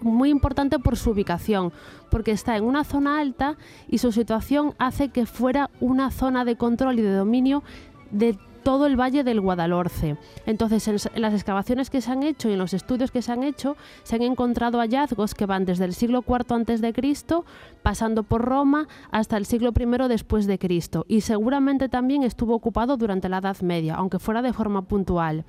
[0.01, 1.73] muy importante por su ubicación,
[2.11, 3.57] porque está en una zona alta
[3.89, 7.63] y su situación hace que fuera una zona de control y de dominio
[8.11, 10.17] de todo el valle del Guadalhorce.
[10.47, 13.43] Entonces, en las excavaciones que se han hecho y en los estudios que se han
[13.43, 17.45] hecho, se han encontrado hallazgos que van desde el siglo IV antes de Cristo,
[17.83, 22.97] pasando por Roma hasta el siglo I después de Cristo, y seguramente también estuvo ocupado
[22.97, 25.45] durante la Edad Media, aunque fuera de forma puntual.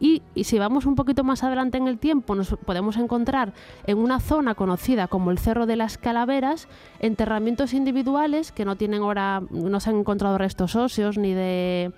[0.00, 3.52] Y, y si vamos un poquito más adelante en el tiempo, nos podemos encontrar
[3.86, 9.02] en una zona conocida como el Cerro de las Calaveras enterramientos individuales que no tienen
[9.02, 11.92] ahora, no se han encontrado restos óseos ni de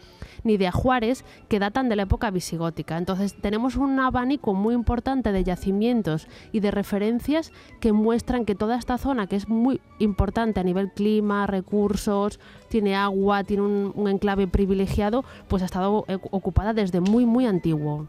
[0.47, 2.97] ni de ajuares que datan de la época visigótica.
[2.97, 8.79] Entonces tenemos un abanico muy importante de yacimientos y de referencias que muestran que toda
[8.79, 14.09] esta zona, que es muy importante a nivel clima, recursos, tiene agua, tiene un, un
[14.09, 18.07] enclave privilegiado, pues ha estado eh, ocupada desde muy, muy antiguo.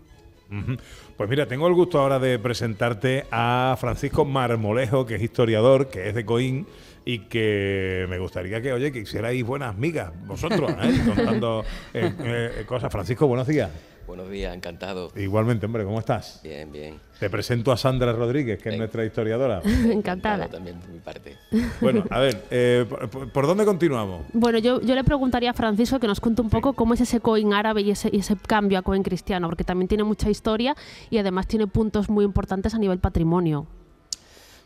[1.17, 6.10] Pues mira, tengo el gusto ahora de presentarte a Francisco Marmolejo, que es historiador, que
[6.10, 6.67] es de Coín
[7.05, 11.01] y que me gustaría que, oye, que hicierais buenas migas vosotros, ¿eh?
[11.15, 12.91] contando eh, eh, cosas.
[12.91, 13.71] Francisco, buenos días.
[14.07, 15.11] Buenos días, encantado.
[15.17, 16.39] Igualmente, hombre, ¿cómo estás?
[16.41, 16.97] Bien, bien.
[17.19, 19.61] Te presento a Sandra Rodríguez, que es nuestra historiadora.
[19.91, 20.47] Encantada.
[20.47, 21.35] también por mi parte.
[21.81, 22.85] Bueno, a ver, eh,
[23.33, 24.25] ¿por, dónde continuamos?
[24.31, 27.19] Bueno, yo, yo le preguntaría a Francisco que nos cuente un poco cómo es ese
[27.19, 30.73] Coin árabe y ese, y ese cambio a Coin cristiano, porque también tiene mucha historia
[31.09, 33.67] y además tiene puntos muy importantes a nivel patrimonio.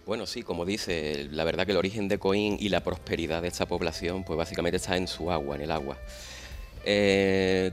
[0.05, 3.47] Bueno, sí, como dice, la verdad que el origen de Coín y la prosperidad de
[3.47, 5.97] esta población, pues básicamente está en su agua, en el agua.
[6.83, 7.71] Eh,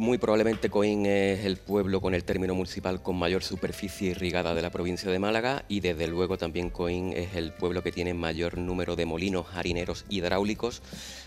[0.00, 4.62] muy probablemente Coín es el pueblo con el término municipal con mayor superficie irrigada de
[4.62, 8.56] la provincia de Málaga y desde luego también Coín es el pueblo que tiene mayor
[8.56, 10.80] número de molinos harineros hidráulicos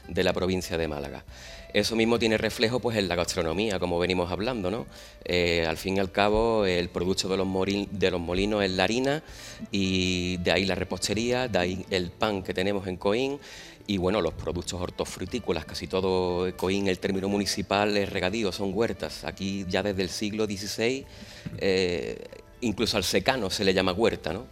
[0.08, 1.24] de la provincia de Málaga.
[1.74, 4.70] Eso mismo tiene reflejo pues, en la gastronomía, como venimos hablando.
[4.70, 4.86] ¿no?
[5.26, 7.48] Eh, al fin y al cabo, el producto de los,
[7.92, 9.24] de los molinos es la harina
[9.72, 13.40] y de ahí la repostería, de ahí el pan que tenemos en Coín
[13.86, 19.26] y bueno, los productos hortofrutícolas, casi todo Coín, el término municipal es regadío, son huertas.
[19.26, 21.06] Aquí ya desde el siglo XVI,
[21.58, 22.17] eh,
[22.62, 24.46] incluso al secano se le llama huerta, ¿no?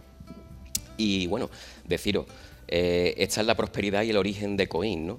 [0.98, 1.48] Y bueno,
[1.84, 2.26] deciros,
[2.68, 5.18] eh, esta es la prosperidad y el origen de Coín, ¿no?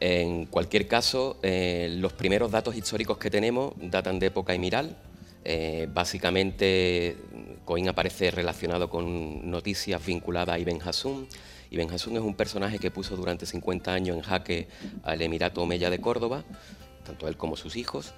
[0.00, 4.96] En cualquier caso, eh, los primeros datos históricos que tenemos datan de época emiral.
[5.88, 7.16] básicamente,
[7.64, 11.26] Coín aparece relacionado con noticias vinculadas a Ibn Hassum
[11.70, 14.68] Ibn Hassún es un personaje que puso durante 50 años en jaque
[15.02, 16.44] al Emirato Omeya de Córdoba,
[17.04, 18.12] tanto él como sus hijos.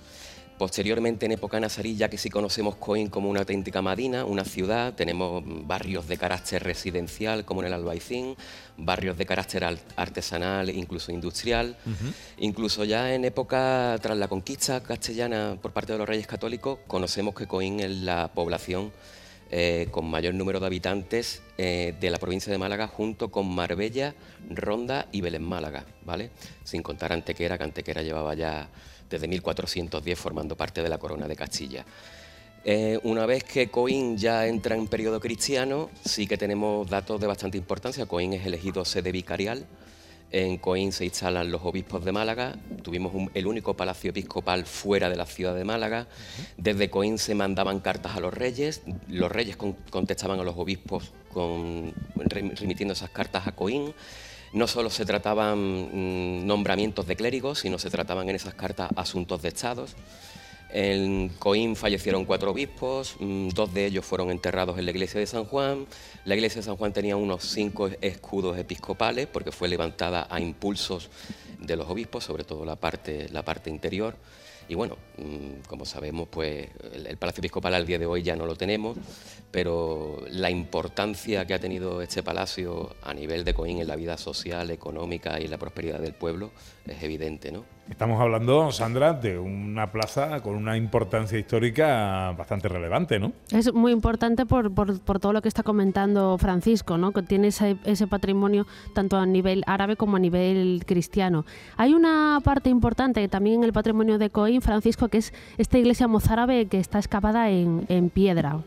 [0.59, 4.95] Posteriormente, en época nazarí, ya que sí conocemos Coín como una auténtica Madina, una ciudad,
[4.95, 8.37] tenemos barrios de carácter residencial, como en el Albaicín,
[8.77, 9.65] barrios de carácter
[9.97, 11.77] artesanal, incluso industrial.
[12.39, 17.35] Incluso ya en época, tras la conquista castellana por parte de los reyes católicos, conocemos
[17.35, 18.93] que Coín es la población
[19.55, 24.15] eh, con mayor número de habitantes eh, de la provincia de Málaga, junto con Marbella,
[24.49, 26.31] Ronda y Belén Málaga, ¿vale?
[26.65, 28.71] Sin contar Antequera, que Antequera llevaba ya
[29.11, 31.85] desde 1410 formando parte de la corona de Castilla.
[32.65, 37.27] Eh, una vez que Coín ya entra en periodo cristiano, sí que tenemos datos de
[37.27, 38.07] bastante importancia.
[38.07, 39.67] Coín es elegido sede vicarial
[40.33, 45.17] en Coín se instalan los obispos de Málaga, tuvimos el único palacio episcopal fuera de
[45.17, 46.09] la ciudad de Málaga.
[46.57, 49.57] Desde Coín se mandaban cartas a los reyes, los reyes
[49.91, 51.13] contestaban a los obispos
[52.15, 53.95] remitiendo esas cartas a Coín.
[54.53, 59.41] No solo se trataban mm, nombramientos de clérigos, sino se trataban en esas cartas asuntos
[59.43, 59.97] de estados.
[60.75, 65.27] En Coín fallecieron cuatro obispos, mm, dos de ellos fueron enterrados en la iglesia de
[65.27, 65.87] San Juan.
[66.25, 71.11] La iglesia de San Juan tenía unos cinco escudos episcopales porque fue levantada a impulsos
[71.59, 74.17] de los obispos, sobre todo la parte, la parte interior.
[74.67, 78.47] Y bueno, mm, como sabemos, pues el, Palacio Episcopal al día de hoy ya no
[78.47, 78.97] lo tenemos,
[79.51, 84.17] pero la importancia que ha tenido este palacio a nivel de Coín en la vida
[84.17, 86.51] social, económica y la prosperidad del pueblo
[86.87, 87.65] es evidente, ¿no?
[87.91, 93.33] Estamos hablando, Sandra, de una plaza con una importancia histórica bastante relevante, ¿no?
[93.51, 97.13] Es muy importante por, por, todo lo que está comentando Francisco, ¿no?
[97.13, 101.45] Que tiene ese, ese, patrimonio tanto a nivel árabe como a nivel cristiano.
[101.77, 106.09] Hay una parte importante también en el patrimonio de Coín, Francisco, que es esta iglesia
[106.09, 108.61] mozárabe que está excavada en, en piedra.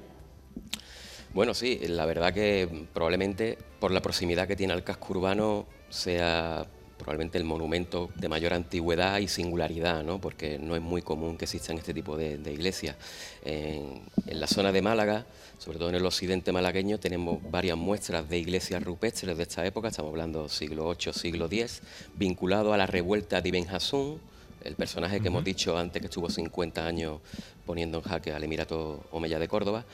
[1.33, 6.65] Bueno, sí, la verdad que probablemente por la proximidad que tiene al casco urbano sea
[6.97, 10.19] probablemente el monumento de mayor antigüedad y singularidad, ¿no?
[10.19, 12.95] porque no es muy común que existan este tipo de, iglesias.
[13.43, 15.25] En, la zona de Málaga,
[15.57, 19.89] sobre todo en el occidente malagueño, tenemos varias muestras de iglesias rupestres de esta época,
[19.89, 21.81] estamos hablando siglo VIII, siglo X,
[22.15, 24.19] vinculado a la revuelta de Ibn Hassún,
[24.63, 27.19] el personaje que hemos dicho antes que estuvo 50 años
[27.65, 29.85] poniendo en jaque al Emirato Omeya de Córdoba.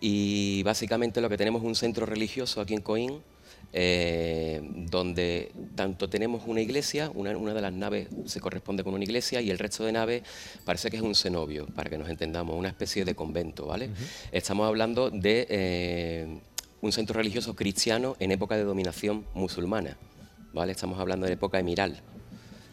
[0.00, 3.22] Y básicamente lo que tenemos es un centro religioso aquí en Coín,
[3.72, 9.42] eh, donde tanto tenemos una iglesia, una, de las naves se corresponde con una iglesia
[9.42, 10.22] y el resto de naves
[10.64, 13.90] parece que es un cenobio, para que nos entendamos, una especie de convento, ¿vale?
[14.32, 16.38] Estamos hablando de eh,
[16.80, 19.98] un centro religioso cristiano en época de dominación musulmana,
[20.54, 20.72] ¿vale?
[20.72, 22.00] Estamos hablando de época emiral,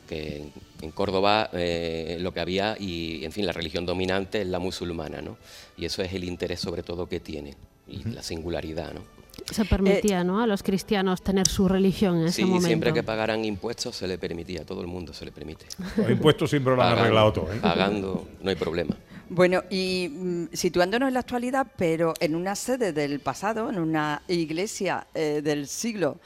[0.08, 0.50] que
[0.82, 5.22] en, Córdoba eh, lo que había y, en fin, la religión dominante es la musulmana,
[5.22, 5.38] ¿no?
[5.78, 7.56] Y eso es el interés sobre todo que tiene
[7.88, 9.25] y la singularidad, ¿no?
[9.52, 10.42] Se permitía, ¿no?
[10.42, 12.62] A los cristianos tener su religión en ese momento.
[12.62, 15.66] Sí, siempre que pagaran impuestos se le permitía, a todo el mundo se le permite.
[15.98, 17.60] Los impuestos siempre lo han arreglado todo, ¿eh?
[17.62, 18.96] Pagando, no hay problema.
[19.30, 24.22] Bueno, y mm, situándonos en la actualidad, pero en una sede del pasado, en una
[24.28, 26.20] iglesia eh, del siglo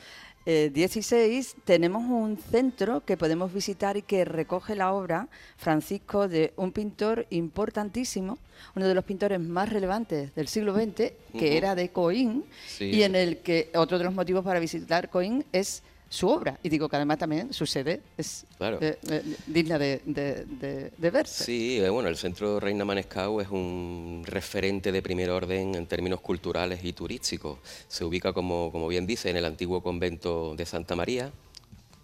[0.73, 6.71] 16 tenemos un centro que podemos visitar y que recoge la obra, Francisco, de un
[6.71, 8.37] pintor importantísimo,
[8.75, 12.45] uno de los pintores más relevantes del siglo XX, que era de Coín,
[12.79, 16.59] y en el que otro de los motivos para visitar Coín es su obra.
[16.63, 21.43] Y digo que además también su sede es eh, eh, digna de, de, verse.
[21.43, 26.19] Sí, eh, bueno, el Centro Reina Manescau es un referente de primer orden en términos
[26.19, 27.59] culturales y turísticos.
[27.87, 31.31] Se ubica, como, como bien dice, en el antiguo convento de Santa María,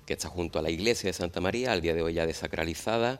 [0.05, 3.19] que está junto a la iglesia de Santa María, al día de hoy ya desacralizada.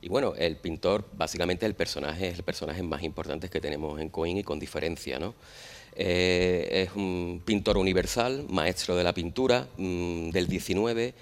[0.00, 4.08] Y bueno, el pintor, básicamente el personaje, es el personaje más importante que tenemos en
[4.08, 5.34] Coín y con diferencia, ¿no?
[5.94, 11.14] Eh, es un pintor universal, maestro de la pintura mm, del 19,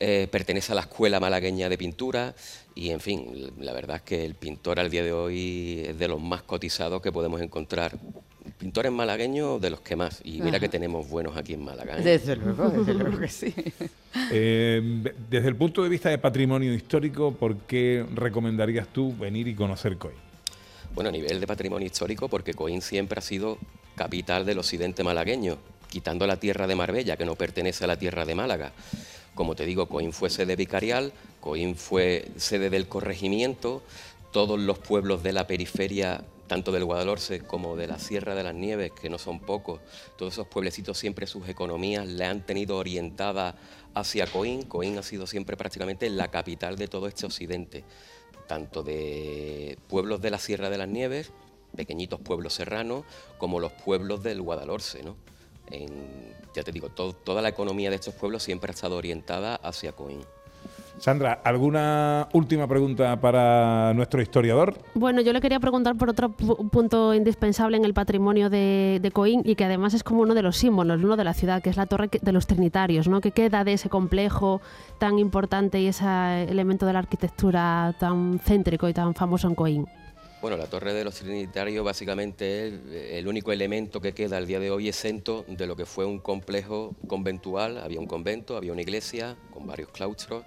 [0.00, 2.34] eh, pertenece a la Escuela Malagueña de Pintura
[2.74, 6.06] y, en fin, la verdad es que el pintor al día de hoy es de
[6.08, 7.98] los más cotizados que podemos encontrar.
[8.58, 10.60] Pintores malagueños de los que más, y mira Ajá.
[10.60, 11.98] que tenemos buenos aquí en Málaga.
[11.98, 12.02] ¿eh?
[12.02, 13.54] Desde luego, desde luego que sí.
[14.32, 14.82] Eh,
[15.30, 19.96] desde el punto de vista de patrimonio histórico, ¿por qué recomendarías tú venir y conocer
[19.96, 20.16] Coín?
[20.94, 23.58] Bueno, a nivel de patrimonio histórico, porque Coín siempre ha sido
[23.98, 25.58] capital del occidente malagueño,
[25.90, 28.72] quitando la tierra de Marbella, que no pertenece a la tierra de Málaga.
[29.34, 33.82] Como te digo, Coín fue sede vicarial, Coín fue sede del corregimiento,
[34.32, 38.54] todos los pueblos de la periferia, tanto del Guadalhorce como de la Sierra de las
[38.54, 39.80] Nieves, que no son pocos,
[40.16, 43.56] todos esos pueblecitos siempre sus economías le han tenido orientada
[43.94, 44.62] hacia Coín.
[44.62, 47.84] Coín ha sido siempre prácticamente la capital de todo este occidente
[48.46, 51.30] tanto de pueblos de la Sierra de las Nieves,
[51.76, 53.04] pequeñitos pueblos serranos,
[53.38, 55.02] como los pueblos del Guadalhorce.
[55.02, 55.16] ¿no?
[55.70, 59.56] En- ya te digo, to- toda la economía de estos pueblos siempre ha estado orientada
[59.56, 60.20] hacia Coín.
[60.98, 64.74] Sandra, ¿alguna última pregunta para nuestro historiador?
[64.94, 69.10] Bueno, yo le quería preguntar por otro pu- punto indispensable en el patrimonio de, de
[69.12, 71.14] Coín y que además es como uno de los símbolos ¿no?
[71.16, 73.20] de la ciudad, que es la torre de los Trinitarios, ¿no?
[73.20, 74.60] que queda de ese complejo
[74.98, 76.04] tan importante y ese
[76.48, 79.86] elemento de la arquitectura tan céntrico y tan famoso en Coín.
[80.40, 82.74] Bueno, la Torre de los Trinitarios básicamente es
[83.18, 86.20] el único elemento que queda al día de hoy exento de lo que fue un
[86.20, 87.78] complejo conventual.
[87.78, 90.44] Había un convento, había una iglesia con varios claustros.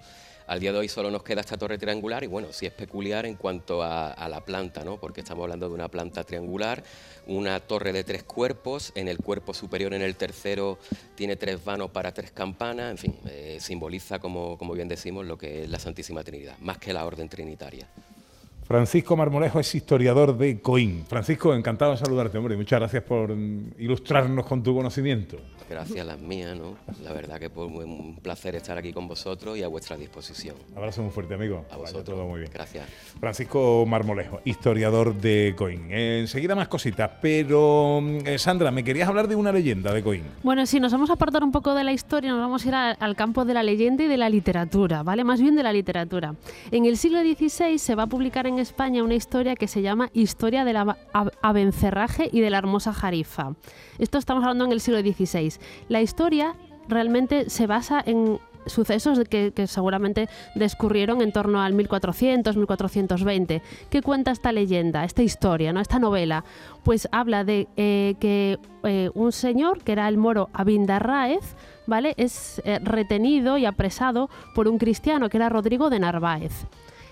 [0.47, 3.25] Al día de hoy solo nos queda esta torre triangular y bueno, sí es peculiar
[3.25, 4.97] en cuanto a, la planta, ¿no?
[4.97, 6.83] Porque estamos hablando de una planta triangular,
[7.27, 10.79] una torre de tres cuerpos, en el cuerpo superior, en el tercero,
[11.15, 15.63] tiene tres vanos para tres campanas, en fin, eh, simboliza, como bien decimos, lo que
[15.63, 17.89] es la Santísima Trinidad, más que la orden trinitaria.
[18.71, 21.03] Francisco Marmolejo es historiador de Coín.
[21.05, 22.53] Francisco, encantado de saludarte, hombre.
[22.53, 25.35] y Muchas gracias por mm, ilustrarnos con tu conocimiento.
[25.71, 26.75] Gracias las mías, ¿no?
[27.03, 30.55] La verdad que fue un placer estar aquí con vosotros y a vuestra disposición.
[30.75, 31.59] Abrazo muy fuerte, amigo.
[31.69, 32.03] A Vaya vosotros.
[32.05, 32.51] todo muy bien.
[32.53, 32.85] Gracias.
[33.19, 35.87] Francisco Marmolejo, historiador de Coín.
[35.91, 40.03] Eh, enseguida más cositas, pero mm, eh, Sandra, me querías hablar de una leyenda de
[40.03, 40.23] Coín.
[40.43, 42.75] Bueno, si nos vamos a apartar un poco de la historia, nos vamos a ir
[42.75, 45.23] a- al campo de la leyenda y de la literatura, ¿vale?
[45.23, 46.35] Más bien de la literatura.
[46.71, 50.09] En el siglo XVI se va a publicar en España una historia que se llama
[50.13, 53.53] Historia del Aba- Ab- Abencerraje y de la hermosa Jarifa.
[53.99, 55.53] Esto estamos hablando en el siglo XVI.
[55.89, 56.55] La historia
[56.87, 63.61] realmente se basa en sucesos que, seguramente discurrieron en torno al 1400, 1420.
[63.89, 65.79] ¿Qué cuenta esta leyenda, esta historia, ¿no?
[65.79, 66.43] esta novela?
[66.83, 71.55] Pues habla de eh, que eh, un señor, que era el moro Abindarráez,
[71.87, 72.13] ¿vale?
[72.17, 76.67] es eh, retenido y apresado por un cristiano, que era Rodrigo de Narváez.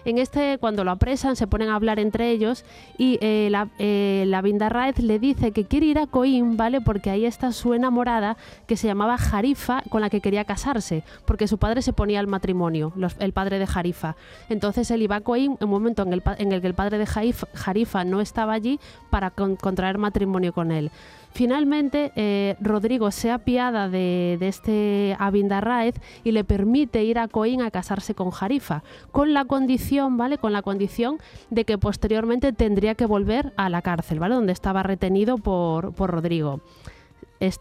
[0.06, 2.66] En este, cuando lo apresan, se ponen a hablar entre ellos
[2.98, 6.82] y eh, la, eh, la le dice que quiere ir a Coín, ¿vale?
[6.82, 11.48] Porque ahí está su enamorada que se llamaba Jarifa, con la que quería casarse, porque
[11.48, 14.16] su padre se ponía al matrimonio, el padre de Jarifa.
[14.50, 18.04] Entonces él iba a Coín en un momento en el, que el padre de Jarifa
[18.04, 20.92] no estaba allí para con- contraer matrimonio con él.
[21.32, 27.62] Finalmente, eh, Rodrigo se apiada de, de este Abindarráez y le permite ir a Coín
[27.62, 28.82] a casarse con Jarifa,
[29.12, 30.38] con la condición, ¿vale?
[30.38, 31.18] Con la condición
[31.50, 34.36] de que posteriormente tendría que volver a la cárcel, ¿vale?
[34.36, 36.62] Donde estaba retenido por, por Rodrigo.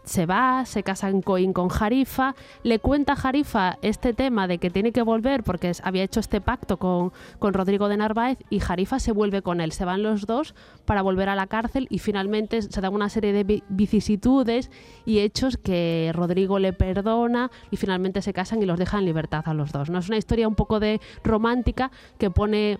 [0.03, 4.57] Se va, se casa en Coín con Jarifa, le cuenta a Jarifa este tema de
[4.57, 8.59] que tiene que volver porque había hecho este pacto con, con Rodrigo de Narváez y
[8.59, 9.71] Jarifa se vuelve con él.
[9.71, 13.31] Se van los dos para volver a la cárcel y finalmente se dan una serie
[13.31, 14.69] de vi- vicisitudes
[15.05, 19.43] y hechos que Rodrigo le perdona y finalmente se casan y los dejan en libertad
[19.45, 19.89] a los dos.
[19.89, 19.99] ¿no?
[19.99, 22.79] Es una historia un poco de romántica que pone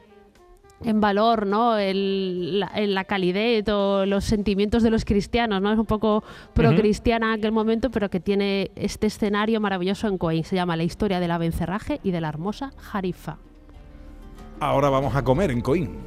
[0.84, 1.78] en valor ¿no?
[1.78, 5.62] el, la, el- la calidez o los sentimientos de los cristianos.
[5.62, 5.72] ¿no?
[5.74, 10.44] Es un poco pro-cristiana en aquel momento, pero que tiene este escenario maravilloso en Coín.
[10.44, 13.38] Se llama La historia del abencerraje y de la hermosa Jarifa.
[14.62, 15.98] Ahora vamos a comer en Coín.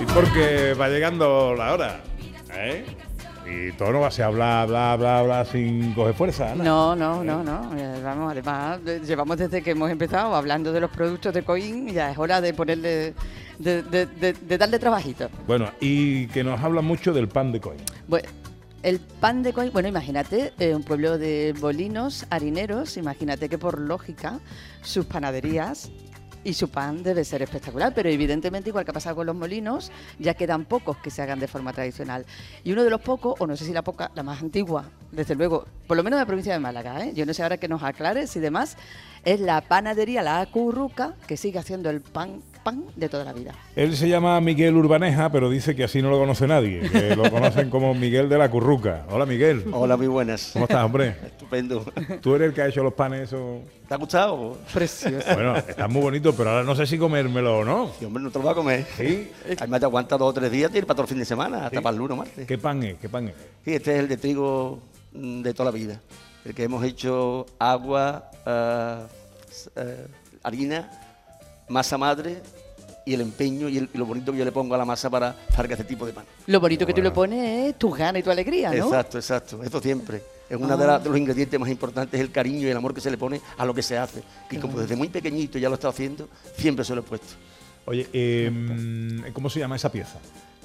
[0.00, 2.00] Y porque va llegando la hora.
[2.52, 2.84] ¿eh?
[3.46, 6.52] Y todo no va a ser bla, bla, bla, bla sin coger fuerza.
[6.52, 6.64] Ana.
[6.64, 7.76] No, no, no, no.
[7.76, 11.88] Eh, Vamos, además, de- llevamos desde que hemos empezado hablando de los productos de Coín,
[11.88, 13.14] ya es hora de ponerle,
[13.58, 15.28] de, de- de- de darle trabajito.
[15.46, 17.80] Bueno, y que nos habla mucho del pan de Coín.
[18.08, 18.28] Bueno,
[18.82, 23.78] el pan de Coín, bueno, imagínate, eh, un pueblo de bolinos, harineros, imagínate que por
[23.78, 24.40] lógica
[24.82, 25.90] sus panaderías
[26.44, 29.90] y su pan debe ser espectacular, pero evidentemente, igual que ha pasado con los molinos,
[30.18, 32.26] ya quedan pocos que se hagan de forma tradicional.
[32.62, 35.34] Y uno de los pocos, o no sé si la poca, la más antigua, desde
[35.34, 37.12] luego, por lo menos de la provincia de Málaga, ¿eh?
[37.14, 38.76] yo no sé ahora que nos aclares y demás,
[39.24, 43.52] es la panadería La Curruca, que sigue haciendo el pan, pan de toda la vida.
[43.76, 47.30] Él se llama Miguel Urbaneja, pero dice que así no lo conoce nadie, que lo
[47.30, 49.04] conocen como Miguel de la Curruca.
[49.10, 49.64] Hola Miguel.
[49.72, 50.50] Hola, muy buenas.
[50.52, 51.16] ¿Cómo estás, hombre?
[51.26, 51.84] Estupendo.
[52.20, 53.60] ¿Tú eres el que ha hecho los panes eso?
[53.88, 54.58] ¿Te ha gustado?
[54.72, 55.26] Precioso.
[55.34, 57.90] Bueno, está muy bonito, pero ahora no sé si comérmelo o no.
[57.98, 58.86] Sí, hombre, no te lo vas a comer.
[58.96, 59.30] ¿Sí?
[59.58, 61.78] Además te aguanta dos o tres días, tiene para todo el fin de semana, hasta
[61.78, 61.82] Sí.
[61.82, 62.46] para el lunes o martes.
[62.46, 62.96] ¿Qué pan es?
[62.98, 63.34] ¿Qué pan es?
[63.64, 64.78] Sí, este es el de trigo
[65.12, 66.00] mm, de toda la vida.
[66.44, 68.30] El que hemos hecho agua,
[69.50, 70.06] s- eh,
[70.42, 70.90] harina,
[71.68, 72.42] masa madre
[73.06, 75.08] y el empeño y, el- y lo bonito que yo le pongo a la masa
[75.10, 76.24] para, para que este tipo de pan.
[76.46, 78.84] Lo bonito que tú le pones es tus ganas y tu alegría, ¿no?
[78.86, 79.62] Exacto, exacto.
[79.62, 80.22] Esto siempre.
[80.48, 80.86] Es uno de, Ah.
[80.86, 83.40] la- de los ingredientes más importantes, el cariño y el amor que se le pone
[83.56, 84.22] a lo que se hace.
[84.50, 86.28] Y como desde muy pequeñito ya lo he estado haciendo,
[86.58, 87.28] siempre se lo he puesto.
[87.86, 90.18] Oye, eh, ¿cómo se llama esa pieza?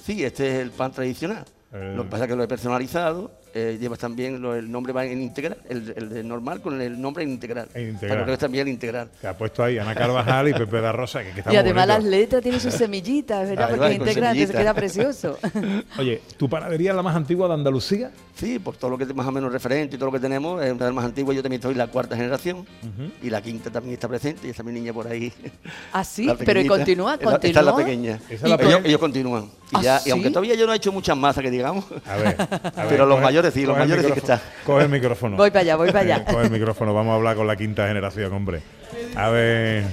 [0.03, 1.45] Sí, este es el pan tradicional.
[1.71, 1.93] Eh.
[1.95, 3.31] Lo que pasa es que lo he personalizado.
[3.53, 6.99] Eh, llevas también, lo- el nombre va en integral, el, el de normal con el
[7.01, 7.67] nombre en integral.
[7.73, 8.09] En integral.
[8.09, 9.09] Para que veas también el integral.
[9.19, 11.57] Que ha puesto ahí Ana Carvajal y Pepe da Rosa, que, que está Y muy
[11.59, 13.65] además las letras tienen sus semillitas, ¿verdad?
[13.65, 15.37] Ahí Porque va, es con integrante, se queda precioso.
[15.97, 18.11] Oye, ¿tu panadería es la más antigua de Andalucía?
[18.35, 20.61] Sí, por todo lo que es más o menos referente y todo lo que tenemos,
[20.63, 21.35] es una de las más antiguas.
[21.35, 22.65] Yo también estoy la cuarta generación
[23.21, 25.33] y la quinta también está presente y está mi niña por ahí.
[25.91, 27.35] Así, La pero y continúa, continúa.
[27.43, 28.15] Esta es la pequeña.
[28.29, 28.87] Esa es la ellos, pequeña.
[28.87, 29.49] ellos continúan.
[29.71, 30.09] Y, ¿Ah, ya, sí?
[30.09, 32.35] y aunque todavía yo no he hecho muchas masas que digamos, A ver.
[32.39, 34.63] a ver, Pero los coge- mayores sí, los mayores sí que micrófono, está.
[34.65, 35.37] Coge el micrófono.
[35.37, 36.17] Voy para allá, voy para allá.
[36.17, 38.61] Eh, Coge el micrófono, vamos a hablar con la quinta generación, hombre.
[39.15, 39.83] A ver,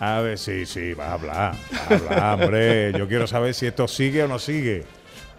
[0.00, 2.92] a ver, sí, sí, vas a hablar, vas a hablar, hombre.
[2.96, 4.84] Yo quiero saber si esto sigue o no sigue.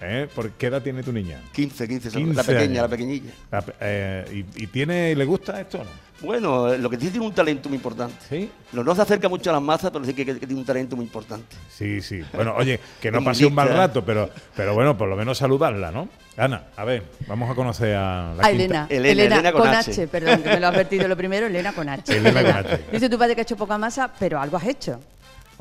[0.02, 0.28] ¿Eh?
[0.34, 1.41] ¿Por qué edad tiene tu niña?
[1.54, 2.82] 15, 15, son 15 la pequeña, años.
[2.84, 3.32] la pequeñilla.
[3.52, 6.10] La pe- eh, y, y tiene, ¿Le gusta esto o no?
[6.22, 8.16] Bueno, lo que sí tiene un talento muy importante.
[8.30, 8.50] Sí.
[8.74, 10.97] No, no se acerca mucho a las masas, pero sí que, que tiene un talento
[10.97, 11.56] muy importante.
[11.70, 12.22] Sí, sí.
[12.34, 15.91] Bueno, oye, que no pase un mal rato, pero, pero bueno, por lo menos saludarla,
[15.91, 16.10] ¿no?
[16.36, 18.88] Ana, a ver, vamos a conocer a la Ah, quinta.
[18.89, 19.12] Elena.
[19.12, 19.91] Elena, Elena con con H.
[19.91, 20.08] H.
[20.08, 22.12] perdón, que me lo has advertido lo primero, Elena con H.
[22.18, 22.80] Elena con H.
[22.91, 25.00] Dice tu padre que ha hecho poca masa, pero algo has hecho.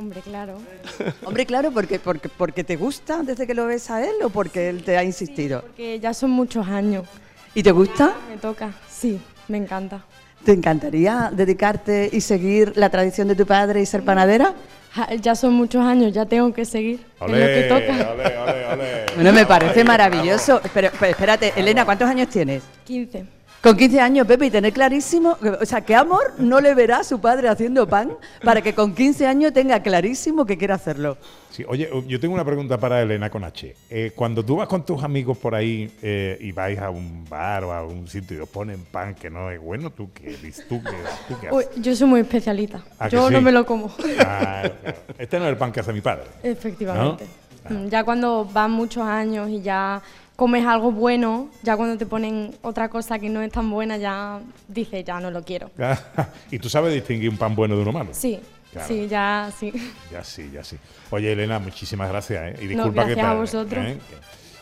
[0.01, 0.59] Hombre, claro.
[1.25, 4.69] Hombre, claro, porque, porque, porque te gusta desde que lo ves a él o porque
[4.69, 5.63] él te ha insistido.
[5.63, 7.05] Porque ya son muchos años.
[7.53, 8.15] ¿Y te gusta?
[8.31, 8.71] Me toca.
[8.89, 10.05] Sí, me encanta.
[10.45, 14.55] ¿Te encantaría dedicarte y seguir la tradición de tu padre y ser panadera?
[15.21, 17.05] Ya son muchos años, ya tengo que seguir.
[17.21, 18.13] es lo que toca.
[18.13, 19.07] olé, olé, olé.
[19.17, 20.61] Bueno, me parece maravilloso.
[20.73, 22.63] Pero, pero espérate, Elena, ¿cuántos años tienes?
[22.85, 23.38] 15.
[23.63, 27.05] Con 15 años, Pepe, y tener clarísimo, o sea, ¿qué amor no le verá a
[27.05, 28.13] su padre haciendo pan
[28.45, 31.19] para que con 15 años tenga clarísimo que quiere hacerlo?
[31.51, 33.75] Sí, oye, yo tengo una pregunta para Elena con H.
[33.91, 37.65] Eh, cuando tú vas con tus amigos por ahí eh, y vais a un bar
[37.65, 40.65] o a un sitio y os ponen pan que no es bueno, ¿tú qué dices?
[40.69, 40.91] ¿Tú qué,
[41.27, 41.83] tú qué Uy, haces?
[41.83, 42.85] yo soy muy especialista.
[42.97, 43.91] ¿A que Yo no me lo como.
[44.21, 44.71] Ah.
[45.19, 46.25] Este no es el pan que hace mi padre.
[46.45, 47.27] Efectivamente.
[47.69, 47.77] ¿No?
[47.81, 50.01] Mm, Ya cuando van muchos años y ya
[50.39, 54.39] comes algo bueno, ya cuando te ponen otra cosa que no es tan buena, ya
[54.69, 55.69] dices, ya no lo quiero.
[56.53, 58.11] y tú sabes distinguir un pan bueno de uno malo.
[58.13, 58.39] Sí,
[58.71, 58.87] Claro.
[58.87, 59.73] sí, ya sí.
[60.13, 60.77] Ya sí, ya sí.
[61.11, 62.53] Oye, Elena, muchísimas gracias.
[62.55, 62.59] ¿eh?
[62.61, 63.85] Y No, disculpa que, gracias a vosotros.
[63.85, 63.99] ¿eh?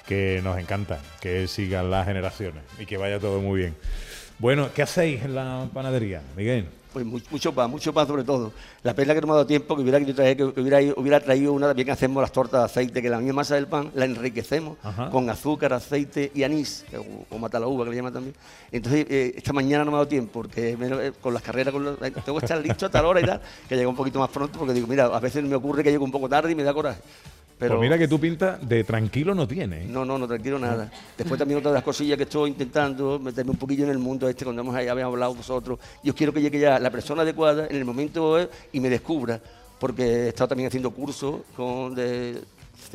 [0.06, 3.76] que, que nos encanta que sigan las generaciones y que vaya todo muy bien.
[4.38, 6.68] Bueno, ¿qué hacéis en la panadería, Miguel?
[6.96, 8.52] Pues mu- mucho pan, mucho pan sobre todo.
[8.82, 11.20] La pena que no me ha dado tiempo, que hubiera, querido traer- que hubiera, hubiera
[11.20, 13.90] traído una también que hacemos las tortas de aceite, que la misma masa del pan
[13.94, 15.10] la enriquecemos Ajá.
[15.10, 18.34] con azúcar, aceite y anís, que- o, o mata la uva que le llaman también.
[18.72, 21.84] Entonces, eh, esta mañana no me ha dado tiempo, porque eh, con las carreras, con
[21.84, 24.18] los- eh, tengo que estar listo a tal hora y tal, que llegue un poquito
[24.18, 26.54] más pronto, porque digo, mira, a veces me ocurre que llego un poco tarde y
[26.54, 26.98] me da coraje.
[27.58, 29.84] Pero Pues mira que tú pintas de tranquilo no tienes.
[29.84, 29.88] ¿eh?
[29.88, 30.90] no, no, no, tranquilo, nada.
[31.16, 34.28] Después también otra de las cosillas que estoy intentando, meterme un poquillo en el mundo
[34.28, 35.78] este, cuando hemos, habíamos hablado vosotros.
[36.02, 39.40] Yo quiero que llegue ya la persona adecuada en el momento eh, y me descubra,
[39.78, 42.42] porque he estado también haciendo cursos con, de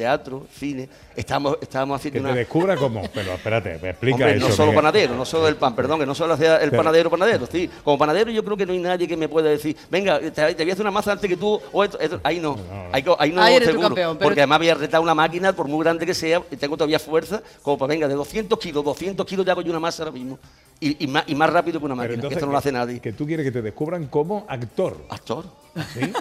[0.05, 0.89] teatro, cine.
[1.15, 2.39] Estábamos, estábamos haciendo Que te una...
[2.39, 3.01] descubra cómo.
[3.13, 4.47] Pero espérate, me explica Hombre, eso.
[4.49, 4.75] no solo Miguel.
[4.83, 7.69] panadero, no solo el pan, perdón, que no solo hacía el Pero- panadero panadero, sí.
[7.83, 10.63] Como panadero yo creo que no hay nadie que me pueda decir, venga, te, te
[10.63, 12.19] voy a hacer una masa antes que tú, o esto, esto".
[12.23, 12.57] ahí no,
[12.91, 15.53] ahí, co- ahí no Ahí seguro, campeón, pero- porque además voy a retar una máquina,
[15.53, 18.83] por muy grande que sea, y tengo todavía fuerza, como para, venga, de 200 kilos,
[18.83, 20.39] 200 kilos te hago yo una masa ahora mismo,
[20.79, 22.99] y, y más, y más rápido que una máquina, que esto no lo hace nadie.
[22.99, 24.97] Que tú quieres que te descubran como actor.
[25.09, 25.45] Actor.
[25.93, 26.01] ¿Sí?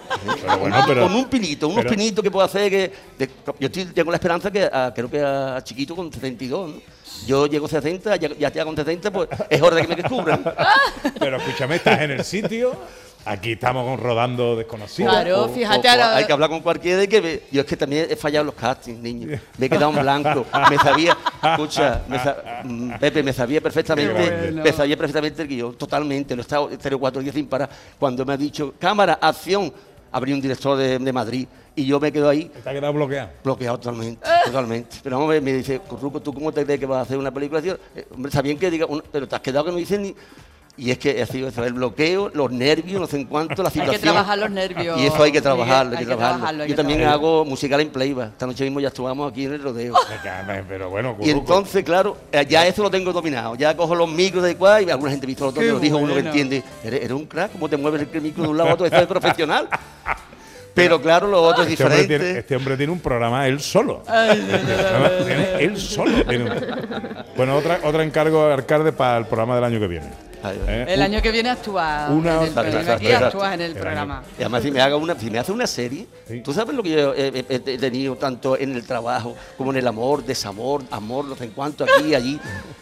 [0.42, 3.69] Pero bueno, pero- con un pinito, unos pero- pinitos que puedo hacer que de- yo
[3.70, 6.80] estoy- tengo la esperanza que a- creo que a chiquito con 72, ¿no?
[7.26, 9.96] Yo llego a 60, ya, ya, ya con 60, pues es hora de que me
[9.96, 10.42] descubran.
[11.18, 12.74] Pero escúchame, estás en el sitio.
[13.26, 15.12] Aquí estamos con- rodando desconocidos.
[15.12, 17.60] Claro, O- fíjate o- o ahora- Hay que hablar con cualquiera y que me- yo
[17.60, 19.38] es que también he fallado los castings, niño.
[19.58, 20.46] Me he quedado en blanco.
[20.70, 24.62] Me sabía, escucha, me sa- mm, Pepe, me sabía perfectamente, bueno.
[24.62, 26.34] me sabía perfectamente el guion, totalmente.
[26.34, 27.68] Lo he estado tres o cuatro días sin parar.
[27.98, 29.70] Cuando me ha dicho, cámara, acción,
[30.12, 31.46] abrí un director de, de Madrid
[31.76, 33.30] y yo me quedo ahí Te ha quedado bloqueado.
[33.44, 34.96] bloqueado totalmente, totalmente.
[35.02, 37.16] Pero vamos a ver, me dice, Curruco, ¿tú cómo te crees que vas a hacer
[37.18, 37.62] una película?
[37.62, 37.78] Tío?
[37.94, 40.14] Eh, hombre, está bien que diga, un- pero te has quedado que no dices ni...
[40.82, 43.68] Y es que ha sido eso, el bloqueo, los nervios, no sé en cuánto, la
[43.68, 44.00] Hay que situación.
[44.14, 46.36] trabajar los nervios, Y eso hay que trabajarlo, hay hay que que trabajarlo.
[46.38, 47.28] trabajarlo, hay Yo que también trabajarlo.
[47.28, 48.24] hago musical en Playba.
[48.28, 49.94] Esta noche mismo ya estuvamos aquí en el rodeo.
[50.68, 53.56] Pero bueno, Y entonces, claro, eh, ya eso lo tengo dominado.
[53.56, 56.14] Ya cojo los micros de cuál y alguna gente visto lo otro, lo dijo uno
[56.14, 56.62] que entiende.
[56.82, 58.86] Eres, eres un crack, ¿cómo te mueves el micro de un lado a otro?
[58.86, 59.68] Eso es profesional.
[60.72, 62.24] Pero claro, lo otro es Este hombre, diferente.
[62.24, 64.02] tiene, este hombre tiene un programa él solo.
[64.06, 64.38] Ay,
[65.26, 66.24] tiene él solo.
[66.24, 70.29] tiene un- Bueno, otra, otra encargo de alcalde para el programa del año que viene.
[70.42, 70.86] ¿Eh?
[70.88, 72.78] El Un- año que viene actúa Una- en el Exacto.
[72.92, 73.26] Aquí exacto.
[73.26, 74.22] actúas en el El programa.
[74.38, 76.06] Y además, si me, haga una, si me hace una serie,
[76.44, 79.76] tú sabes lo que yo he, he- he tenido tanto en el trabajo como en
[79.78, 82.38] el amor, desamor, amor, no sé en cuánto, aquí, allí.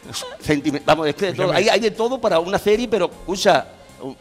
[0.86, 3.66] Vamos, es que de todo, hay, hay de todo para una serie, pero, usa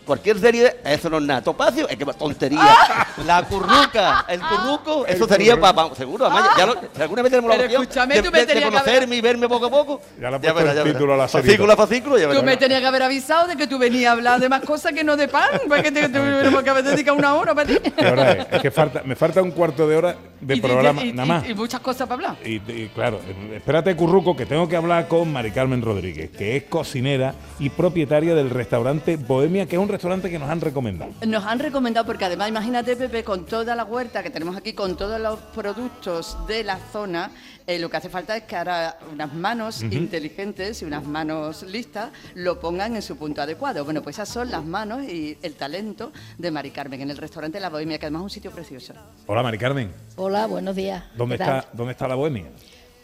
[0.05, 1.41] cualquier serie, eso no es nada.
[1.41, 2.75] Topacio, es que tontería.
[3.25, 5.93] La curruca, el curruco, El eso sería para.
[5.95, 8.45] seguro, además, ya, lo- si alguna vez tenemos la opción escúchame, de, tú me de-
[8.45, 10.01] de tenías que haber- conocerme y verme poco a poco.
[10.21, 11.43] Ya le ha Ya verás, el título a la serie.
[11.45, 14.13] Fascículo a fascículo, ya Tú me tenías que haber avisado de que tú venías a
[14.13, 17.35] hablar de más cosas que no de pan, porque te tuviéramos que haber dedicado una
[17.35, 17.77] hora para ti.
[17.79, 18.47] ¿Qué hora es?
[18.51, 21.25] Es que falta, me falta un cuarto de hora de Y- programa, y- y- nada
[21.27, 21.49] más.
[21.49, 22.47] Y, muchas cosas para hablar.
[22.47, 23.19] Y, y claro,
[23.55, 28.35] espérate, Curruco, que tengo que hablar con Mari Carmen Rodríguez, que es cocinera y propietaria
[28.35, 31.11] del restaurante Bohemia, que es un restaurante que nos han recomendado.
[31.25, 34.97] Nos han recomendado, porque además, imagínate, Pepe, con toda la huerta que tenemos aquí, con
[34.97, 37.31] todos los productos de la zona,
[37.67, 42.11] eh, lo que hace falta es que ahora unas manos inteligentes y unas manos listas
[42.35, 43.83] lo pongan en su punto adecuado.
[43.83, 47.59] Bueno, pues esas son las manos y el talento de Mari Carmen en el restaurante
[47.59, 48.93] La Bohemia, que además es un sitio precioso.
[49.25, 49.91] Hola, Mari Carmen.
[50.15, 51.03] Hola, buenos días.
[51.15, 52.45] ¿Dónde está, ¿Dónde está la Bohemia?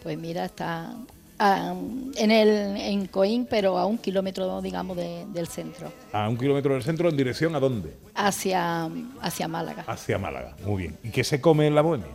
[0.02, 0.96] Pues mira, está
[1.40, 6.74] en el en Coín, pero a un kilómetro, digamos, de- del centro, A un kilómetro
[6.74, 7.94] del centro, ¿en dirección a dónde?
[8.16, 8.90] hacia,
[9.22, 9.84] hacia Málaga.
[9.88, 10.56] Hacia Málaga.
[10.66, 10.98] Muy bien.
[11.04, 12.08] ¿Y qué se come en la Bohemia?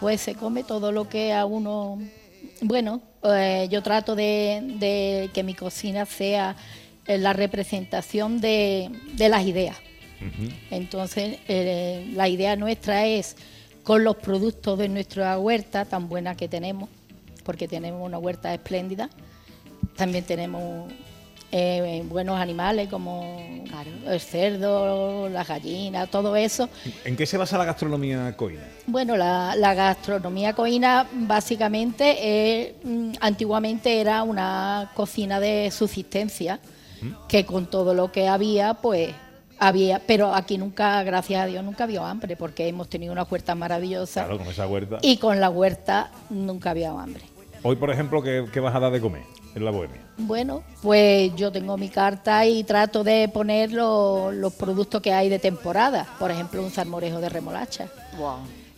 [0.00, 1.98] Pues se come todo lo que a uno...
[2.62, 6.56] Bueno, eh, yo trato de, de que mi cocina sea
[7.06, 9.76] eh, la representación de, de las ideas.
[10.70, 13.36] Entonces, eh, la idea nuestra es,
[13.84, 16.88] con los productos de nuestra huerta, tan buena que tenemos,
[17.46, 19.08] porque tenemos una huerta espléndida,
[19.96, 20.92] también tenemos
[21.52, 23.64] eh, buenos animales como
[24.06, 26.68] el cerdo, las gallinas, todo eso.
[27.04, 28.62] ¿En qué se basa la gastronomía coina?
[28.86, 36.58] Bueno, la, la gastronomía coína básicamente eh, mm, antiguamente era una cocina de subsistencia
[37.28, 39.10] que con todo lo que había, pues
[39.58, 43.54] había, pero aquí nunca, gracias a Dios, nunca había hambre porque hemos tenido una huerta
[43.54, 44.98] maravillosa Claro, con esa huerta.
[45.02, 47.22] y con la huerta nunca había hambre.
[47.68, 49.22] Hoy, por ejemplo, ¿qué, qué vas a dar de comer
[49.56, 50.00] en la Bohemia?
[50.18, 55.28] Bueno, pues yo tengo mi carta y trato de poner lo- los productos que hay
[55.28, 57.88] de temporada, por ejemplo, un salmorejo de remolacha.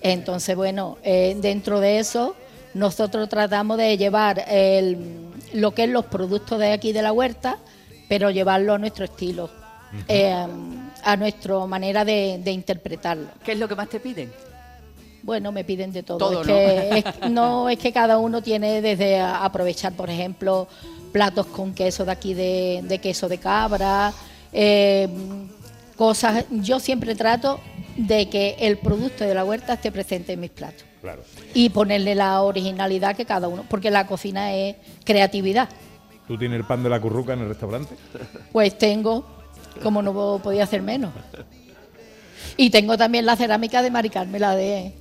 [0.00, 2.34] Entonces, bueno, eh, dentro de eso,
[2.72, 5.18] nosotros tratamos de llevar el-
[5.52, 7.58] lo que es los productos de aquí de la huerta,
[8.08, 9.50] pero llevarlo a nuestro estilo,
[10.08, 10.32] eh,
[11.04, 13.26] a nuestra manera de, de interpretarlo.
[13.44, 14.32] ¿Qué es lo que más te piden?
[15.22, 16.18] Bueno, me piden de todo.
[16.18, 16.54] Todo, es ¿no?
[16.54, 20.68] que, es- no, es que cada uno tiene desde aprovechar, por ejemplo,
[21.12, 24.12] platos con queso de aquí de, de queso de cabra,
[24.52, 25.08] eh,
[25.96, 26.44] cosas.
[26.50, 27.60] Yo siempre trato
[27.96, 31.22] de que el producto de la huerta esté presente en mis platos Claro.
[31.54, 35.68] y ponerle la originalidad que cada uno, porque la cocina es creatividad.
[36.26, 37.94] ¿Tú tienes el pan de la curruca en el restaurante?
[38.52, 39.24] Pues tengo,
[39.82, 41.10] como no podía hacer menos.
[42.56, 44.92] Y tengo también la cerámica de Mari Carmen, la de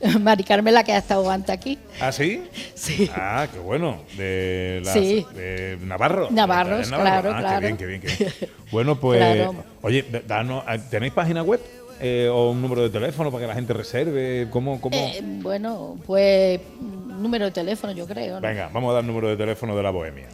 [0.20, 1.78] Mari Carmen, la que ha estado antes aquí.
[2.00, 2.42] ¿Ah, sí?
[2.74, 3.10] Sí.
[3.14, 3.98] Ah, qué bueno.
[4.16, 5.26] De, las- Sí.
[5.34, 6.28] de Navarro.
[6.30, 7.60] Navarros, claro, ah, claro.
[7.60, 8.08] Qué bien, qué bien, qué
[8.40, 8.50] bien.
[8.70, 9.54] Bueno, pues, Claro.
[9.82, 11.60] oye, danos, ah, ¿tenéis página web?
[12.00, 14.48] Eh, ¿O un número de teléfono para que la gente reserve?
[14.50, 14.96] ¿Cómo, cómo?
[14.96, 18.34] Eh, bueno, pues número de teléfono, yo creo.
[18.34, 18.40] ¿no?
[18.40, 20.26] Venga, vamos a dar número de teléfono de la Bohemia.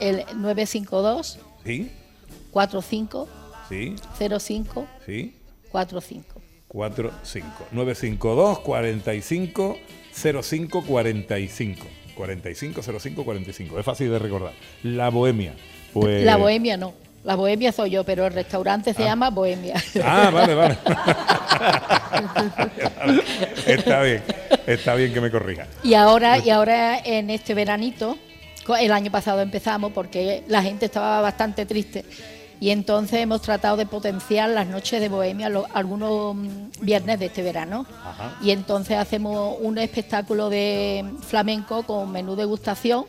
[0.00, 1.90] El 952 ¿Sí?
[2.50, 3.28] 45
[3.68, 3.94] ¿Sí?
[4.38, 5.36] 05 ¿Sí?
[5.70, 6.40] 45.
[6.68, 7.68] 45.
[7.72, 9.78] 952 45
[10.12, 11.86] 05 45.
[12.14, 13.78] 45 05 45.
[13.78, 14.52] Es fácil de recordar.
[14.82, 15.54] La Bohemia.
[15.92, 16.24] Pues...
[16.24, 16.94] La bohemia no.
[17.24, 19.06] La bohemia soy yo, pero el restaurante se Ah.
[19.06, 19.74] llama Bohemia.
[20.04, 20.78] Ah, vale, vale.
[23.66, 24.22] está bien,
[24.66, 25.66] está bien que me corrija.
[25.82, 28.18] Y ahora, y ahora en este veranito,
[28.80, 32.04] el año pasado empezamos porque la gente estaba bastante triste
[32.60, 36.48] y entonces hemos tratado de potenciar las noches de bohemia algunos mm,
[36.80, 37.86] viernes de este verano.
[38.42, 43.04] Y entonces hacemos un espectáculo de flamenco con menú degustación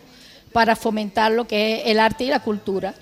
[0.53, 2.93] para fomentar lo que es el arte y la cultura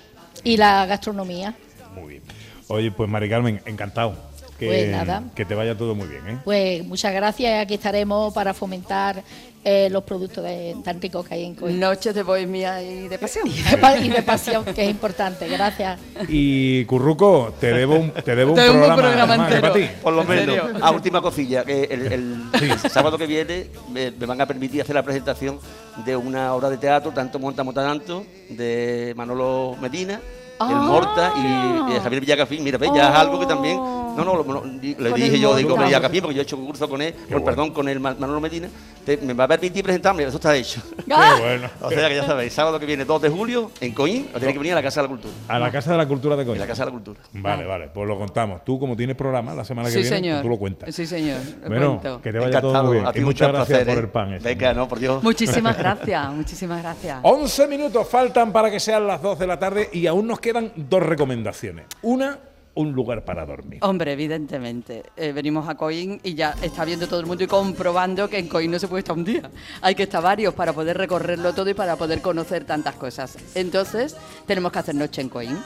[0.43, 1.55] y la gastronomía.
[1.95, 2.23] Muy bien.
[2.67, 4.15] Oye, pues Mari Carmen, encantado.
[4.57, 5.23] Que, Pues nada.
[5.35, 6.37] que te vaya todo muy bien, ¿eh?
[6.43, 9.21] Pues muchas gracias, aquí estaremos para fomentar
[9.63, 11.79] eh, los productos de- tan ricos que hay en Coín.
[11.79, 13.47] Noches de bohemia y de pasión.
[13.47, 15.47] Y de, y de pasión, que es importante.
[15.47, 15.99] Gracias.
[16.29, 19.61] Y Curruco, te debo un, te debo un Te debo un programa, programa ¿eh, entero.
[19.61, 19.85] para ti.
[20.01, 20.57] Por lo ¿En menos.
[20.81, 24.95] A última cosilla, que el, el sábado que viene me, me van a permitir hacer
[24.95, 25.59] la presentación
[26.05, 30.19] de una obra de teatro, tanto monta, monta tanto, de Manolo Medina,
[30.59, 30.69] Ah.
[30.71, 32.63] el Morta y, y Javier Villacafín.
[32.63, 33.77] Mira, ve, ya es algo que también.
[34.17, 35.85] No, no, lo- lo- le dije yo, digo, Morta.
[35.85, 38.41] Villacafín, porque yo he hecho un curso con él, con, perdón, con el Ma- Manolo
[38.41, 38.67] Medina.
[39.05, 40.81] te- me va a permitir presentarme, eso está hecho.
[41.05, 41.69] Qué bueno.
[41.81, 44.53] O sea que ya sabéis, sábado que viene, 2 de julio, en Coín, os tenéis
[44.53, 45.33] que venir a la Casa de la Cultura.
[45.47, 46.55] A la Casa de la Cultura de Coño.
[46.55, 47.19] En la Casa de la Cultura.
[47.33, 48.65] Vale, vale, pues lo contamos.
[48.65, 50.41] Tú, como tienes programa la semana que Sí, viene, pues señor.
[50.41, 50.93] tú lo cuentas.
[50.95, 51.37] Sí, señor.
[51.61, 52.21] lo Bueno, cuento.
[52.21, 53.11] que te vaya todo Encantado, muy bien.
[53.15, 53.99] Y muchas gracias placer, por ¿eh?
[54.01, 54.33] el pan.
[54.33, 54.43] ese.
[54.49, 55.23] Venga, no, por Dios.
[55.23, 57.19] Muchísimas gracias, muchísimas gracias.
[57.23, 60.71] 11 minutos faltan para que sean las 2 de la tarde y aún nos quedan
[60.75, 61.85] dos recomendaciones.
[62.01, 62.37] Una,
[62.77, 63.79] un lugar para dormir.
[63.81, 65.03] Hombre, evidentemente.
[65.17, 68.47] eh, venimos a Coín y ya está viendo todo el mundo y comprobando que en
[68.47, 69.49] Coín no se puede estar un día.
[69.81, 73.35] Hay que estar varios para poder recorrerlo todo y para poder conocer tantas cosas.
[73.55, 74.15] Entonces,
[74.45, 75.57] tenemos que hacer noche en Coín.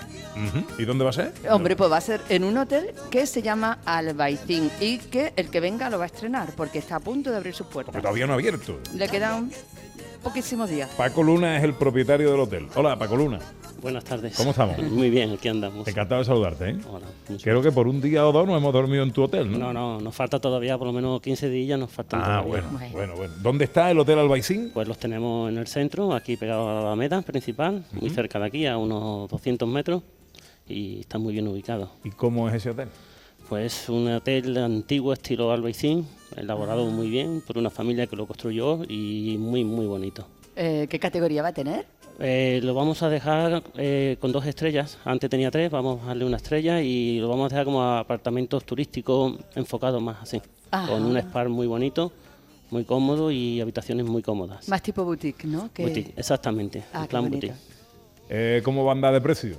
[0.77, 1.33] ¿Y dónde va a ser?
[1.49, 5.49] Hombre, pues va a ser en un hotel que se llama Albaicín y que el
[5.49, 7.91] que venga lo va a estrenar porque está a punto de abrir sus puertas.
[7.91, 8.79] Porque todavía no ha abierto.
[8.95, 9.51] Le quedan
[10.23, 10.89] poquísimos días.
[10.97, 12.67] Paco Luna es el propietario del hotel.
[12.75, 13.39] Hola, Paco Luna.
[13.81, 14.35] Buenas tardes.
[14.37, 14.77] ¿Cómo estamos?
[14.91, 15.87] Muy bien, aquí andamos.
[15.87, 16.77] Encantado de saludarte, ¿eh?
[16.89, 17.07] Hola,
[17.41, 19.57] Creo que por un día o dos no hemos dormido en tu hotel, ¿no?
[19.57, 22.61] No, no, nos falta todavía por lo menos 15 días, nos faltan Ah, todavía.
[22.69, 23.33] bueno, bueno, bueno.
[23.41, 24.69] ¿Dónde está el Hotel Albaicín?
[24.73, 28.45] Pues los tenemos en el centro, aquí pegado a la Alameda principal, muy cerca de
[28.45, 30.03] aquí, a unos 200 metros,
[30.67, 31.89] y está muy bien ubicado.
[32.03, 32.89] ¿Y cómo es ese hotel?
[33.51, 38.85] Pues un hotel antiguo estilo Albaicín, elaborado muy bien por una familia que lo construyó
[38.87, 40.25] y muy, muy bonito.
[40.55, 41.85] Eh, ¿Qué categoría va a tener?
[42.19, 44.99] Eh, lo vamos a dejar eh, con dos estrellas.
[45.03, 48.63] Antes tenía tres, vamos a darle una estrella y lo vamos a dejar como apartamentos
[48.63, 50.41] turísticos enfocados más así.
[50.71, 50.87] Ajá.
[50.87, 52.13] Con un spa muy bonito,
[52.69, 54.69] muy cómodo y habitaciones muy cómodas.
[54.69, 55.69] Más tipo boutique, ¿no?
[55.73, 57.53] Que- Boutique, exactamente, Ah, en plan boutique.
[58.29, 59.57] Eh, ¿Cómo va a andar de precio?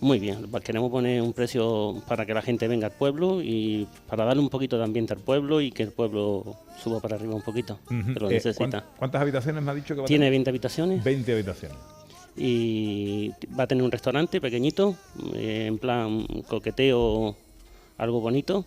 [0.00, 4.24] Muy bien, queremos poner un precio para que la gente venga al pueblo y para
[4.24, 7.42] darle un poquito de ambiente al pueblo y que el pueblo suba para arriba un
[7.42, 8.80] poquito, lo Eh, necesita.
[8.80, 10.30] ¿cuán- ¿Cuántas habitaciones me ha dicho que va a Tiene tener?
[10.32, 11.04] 20 habitaciones.
[11.04, 11.76] 20 habitaciones.
[12.36, 14.94] y va a tener un restaurante pequeñito,
[15.34, 17.36] eh, en plan coqueteo,
[18.00, 18.64] algo bonito,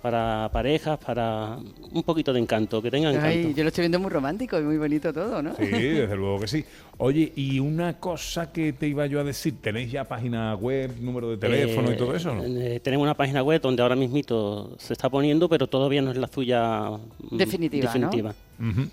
[0.00, 1.58] para parejas, para
[1.90, 3.48] un poquito de encanto, que tengan encanto.
[3.48, 5.56] Ay, yo lo estoy viendo muy romántico y muy bonito todo, ¿no?
[5.56, 6.64] Sí, desde luego que sí.
[6.98, 11.30] Oye, y una cosa que te iba yo a decir, ¿tenéis ya página web, número
[11.30, 12.32] de teléfono y todo eso?
[12.32, 12.44] ¿no?
[12.44, 16.16] Eh, tenemos una página web donde ahora mismito se está poniendo, pero todavía no es
[16.16, 16.90] la suya
[17.30, 17.92] mm, Definitiva, ¿no?
[17.92, 18.34] definitiva.
[18.60, 18.88] Ujú.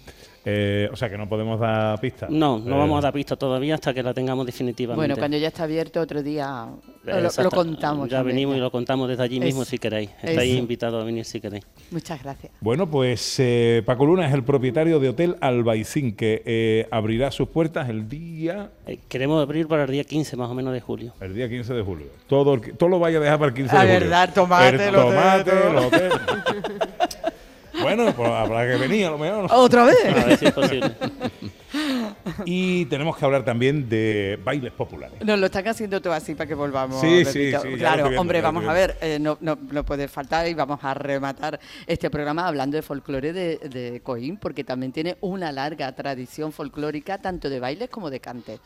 [0.47, 2.29] Eh, o sea, que no podemos dar pistas.
[2.29, 4.99] No, no Eh, vamos a dar pista todavía hasta que la tengamos definitivamente.
[4.99, 6.67] Bueno, cuando ya está abierto otro día
[7.03, 8.09] lo- contamos.
[8.09, 8.57] Ya también, venimos ya.
[8.57, 10.11] y lo contamos desde allí mismo Es- si queréis.
[10.21, 10.59] Estáis eso.
[10.59, 11.65] invitados a venir si queréis.
[11.89, 12.51] Muchas gracias.
[12.61, 17.47] Bueno, pues eh, Paco Luna es el propietario de Hotel Albaicín, que eh, abrirá sus
[17.49, 18.69] puertas el día...
[18.85, 21.13] Eh, queremos abrir para el día 15 más o menos de julio.
[21.21, 22.07] El día 15 de julio.
[22.27, 23.99] Todo, el todo lo vaya a dejar para el 15 Ah, de julio.
[24.01, 26.11] verdad, tomate, el el hotel, tomate, el hotel.
[27.81, 29.47] bueno, pues habrá que venir a lo mejor.
[29.51, 30.05] ¿Otra vez?
[30.05, 30.91] A ver si es posible.
[32.45, 35.23] y tenemos que hablar también de bailes populares.
[35.23, 36.99] Nos lo están haciendo todo así para que volvamos.
[37.01, 40.47] Sí, sí, sí, Claro, viendo, hombre, vamos a ver, eh, no, no, no puede faltar
[40.47, 45.17] y vamos a rematar este programa hablando de folclore de, de Coín, porque también tiene
[45.21, 48.59] una larga tradición folclórica, tanto de bailes como de cante.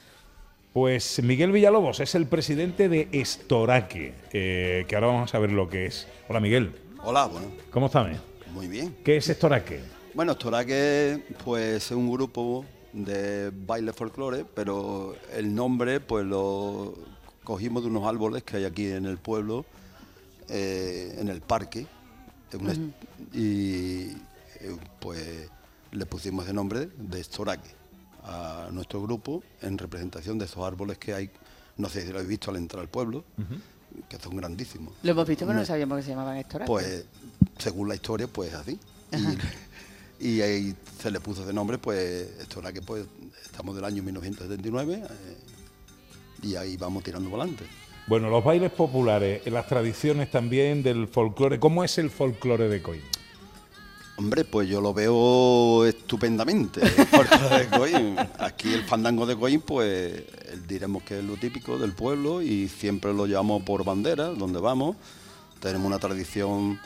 [0.73, 5.67] Pues Miguel Villalobos es el presidente de Estoraque, eh, que ahora vamos a saber lo
[5.67, 6.07] que es.
[6.27, 8.28] Hola Miguel, Hola, bueno, ¿cómo estás?
[8.53, 8.95] Muy bien.
[9.03, 9.81] ¿Qué es Estoraque?
[10.13, 16.95] Bueno, Storaque pues es un grupo de baile folclore, pero el nombre pues lo
[17.43, 19.65] cogimos de unos árboles que hay aquí en el pueblo,
[20.49, 21.85] eh, en el parque,
[22.51, 22.93] en
[23.33, 24.09] y
[24.59, 25.49] eh, pues
[25.91, 27.69] le pusimos el nombre de Storaque
[28.23, 31.29] a nuestro grupo en representación de esos árboles que hay,
[31.77, 33.23] no sé si lo habéis visto al entrar al pueblo,
[34.07, 34.93] que son grandísimos.
[35.03, 36.67] Lo hemos visto, pero no sabíamos que se llamaban Estoraque.
[36.67, 37.05] pues,
[37.59, 38.79] según la historia, pues así.
[40.19, 43.05] Y, y ahí se le puso ese nombre, pues, esto era que pues,
[43.43, 45.37] estamos del año 1979 eh,
[46.43, 47.65] y ahí vamos tirando para adelante.
[48.07, 51.59] Bueno, los bailes populares, las tradiciones también del folclore.
[51.59, 53.03] ¿Cómo es el folclore de Coín?
[54.17, 56.81] Hombre, pues yo lo veo estupendamente.
[56.81, 58.15] el folclore de Coín.
[58.39, 60.23] Aquí el fandango de Coín, pues
[60.67, 64.97] diremos que es lo típico del pueblo y siempre lo llevamos por bandera, donde vamos.
[65.59, 66.79] Tenemos una tradición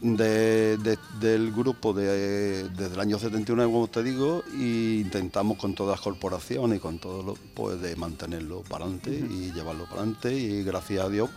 [0.00, 5.74] de- de- del grupo de- desde el año 79, como te digo, e intentamos con
[5.74, 10.02] todas las corporaciones y con todo lo, pues de mantenerlo para adelante y llevarlo para
[10.02, 11.28] adelante y gracias a Dios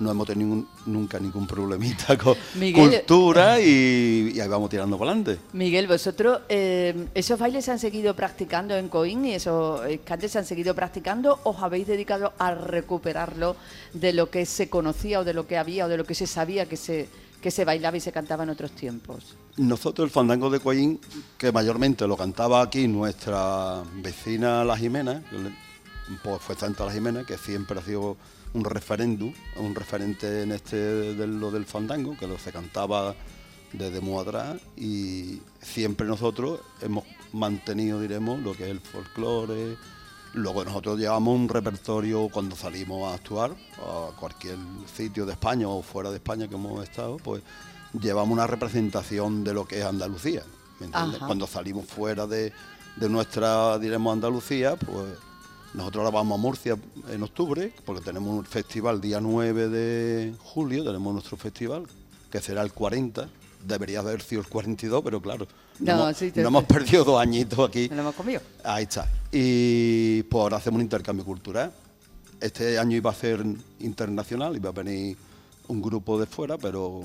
[0.00, 2.90] no hemos tenido nunca ningún problemita con Miguel.
[2.90, 5.38] cultura y, y ahí vamos tirando para adelante.
[5.52, 10.38] Miguel, vosotros eh, esos bailes se han seguido practicando en Coín y esos cantes se
[10.38, 13.54] han seguido practicando, os habéis dedicado a recuperarlo
[13.92, 16.26] de lo que se conocía o de lo que había o de lo que se
[16.26, 17.08] sabía que se
[17.42, 19.36] que se bailaba y se cantaba en otros tiempos.
[19.56, 21.00] Nosotros el fandango de Coín,
[21.36, 25.22] que mayormente lo cantaba aquí nuestra vecina La Jimena,
[26.22, 28.16] pues fue Santa La Jimena, que siempre ha sido
[28.54, 33.14] un referéndum, un referente en este de lo del fandango, que lo se cantaba
[33.72, 39.76] desde muy atrás y siempre nosotros hemos mantenido, diremos, lo que es el folclore.
[40.34, 44.56] Luego nosotros llevamos un repertorio cuando salimos a actuar a cualquier
[44.94, 47.42] sitio de España o fuera de España que hemos estado, pues
[48.00, 50.42] llevamos una representación de lo que es Andalucía.
[50.80, 51.20] ¿me entiendes?
[51.20, 52.52] Cuando salimos fuera de,
[52.96, 55.14] de nuestra, diremos, Andalucía, pues
[55.74, 56.76] nosotros ahora vamos a Murcia
[57.08, 61.86] en octubre, porque tenemos un festival día 9 de julio, tenemos nuestro festival,
[62.30, 63.28] que será el 40.
[63.66, 65.46] Debería haber sido el 42, pero claro,
[65.82, 67.88] no, No, hemos, sí, no hemos perdido dos añitos aquí.
[67.90, 68.40] ¿Me lo hemos comido?
[68.64, 69.08] Ahí está.
[69.30, 71.72] Y pues ahora hacemos un intercambio cultural.
[72.40, 73.44] Este año iba a ser
[73.80, 75.16] internacional, iba a venir
[75.68, 77.02] un grupo de fuera, pero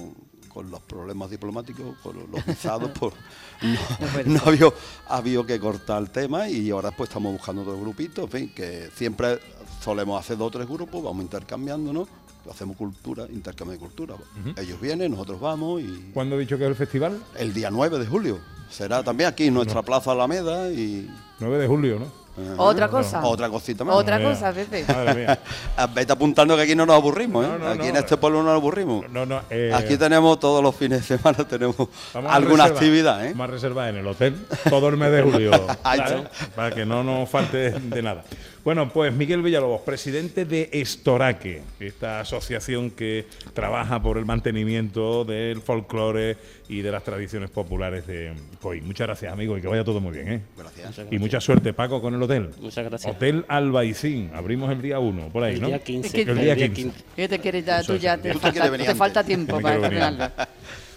[0.58, 3.14] con los problemas diplomáticos, con los visados, pues
[3.62, 4.74] no, no había,
[5.08, 8.90] había que cortar el tema y ahora pues estamos buscando otro grupito, en fin, que
[8.96, 9.40] siempre
[9.84, 12.08] solemos hacer dos o tres grupos, vamos intercambiándonos,
[12.50, 14.16] hacemos cultura, intercambio de cultura.
[14.58, 16.12] Ellos vienen, nosotros vamos y...
[16.14, 17.20] ¿Cuándo he dicho que es el festival?
[17.38, 18.40] El día 9 de julio.
[18.70, 21.10] Será también aquí en nuestra Plaza Alameda y...
[21.40, 22.28] 9 de julio, ¿no?
[22.58, 23.26] Otra cosa.
[23.26, 23.96] Otra cosita más.
[23.96, 24.86] Otra cosa, Pepe.
[24.88, 25.40] Madre mía.
[25.96, 27.50] Vete apuntando que aquí no nos aburrimos, ¿eh?
[27.50, 28.00] No, no, aquí en no.
[28.00, 29.10] este pueblo no nos aburrimos.
[29.10, 31.76] No, no, eh, Aquí tenemos todos los fines de semana tenemos
[32.14, 33.30] alguna actividad, ¿eh?
[33.32, 34.36] Vamos a reservar en el hotel
[34.70, 35.52] todo el mes de julio.
[36.56, 38.24] Para que no nos falte de nada.
[38.68, 45.62] Bueno, pues Miguel Villalobos, presidente de Estoraque, esta asociación que trabaja por el mantenimiento del
[45.62, 46.36] folclore
[46.68, 48.86] y de las tradiciones populares de Coín.
[48.86, 50.42] Muchas gracias, amigo, y que vaya todo muy bien, ¿eh?
[50.58, 51.08] Gracias.
[51.10, 52.50] Y mucha suerte, Paco, con el hotel.
[52.60, 53.16] Muchas gracias.
[53.16, 54.32] Hotel Albaicín.
[54.34, 55.68] Abrimos el día 1, por ahí, El ¿no?
[55.68, 56.22] día 15.
[56.24, 56.92] El día 15.
[57.16, 57.82] ¿Qué te quieres ya?
[57.84, 58.86] Tú ya te, falta, 15.
[58.86, 60.30] te falta tiempo para terminarlo.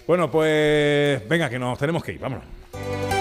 [0.08, 3.19] Bueno, pues venga, que nos tenemos que ir, vámonos.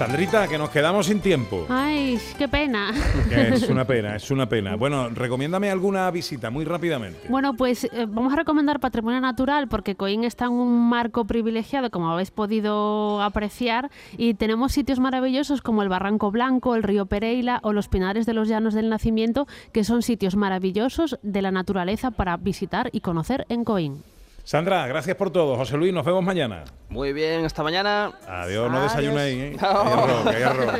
[0.00, 1.66] Sandrita, que nos quedamos sin tiempo.
[1.68, 2.90] Ay, qué pena.
[3.30, 4.74] Es una pena, es una pena.
[4.74, 7.28] Bueno, recomiéndame alguna visita muy rápidamente.
[7.28, 11.90] Bueno, pues eh, vamos a recomendar patrimonio natural porque Coín está en un marco privilegiado,
[11.90, 17.60] como habéis podido apreciar, y tenemos sitios maravillosos como el Barranco Blanco, el río Pereira
[17.62, 22.10] o los Pinares de los Llanos del Nacimiento, que son sitios maravillosos de la naturaleza
[22.10, 24.02] para visitar y conocer en Coín.
[24.44, 25.56] Sandra, gracias por todo.
[25.56, 26.64] José Luis, nos vemos mañana.
[26.88, 28.12] Muy bien, hasta mañana.
[28.26, 29.56] Adiós, no desayunéis, ¿eh?
[29.60, 29.80] No.
[29.80, 30.74] Hay que hay arroz.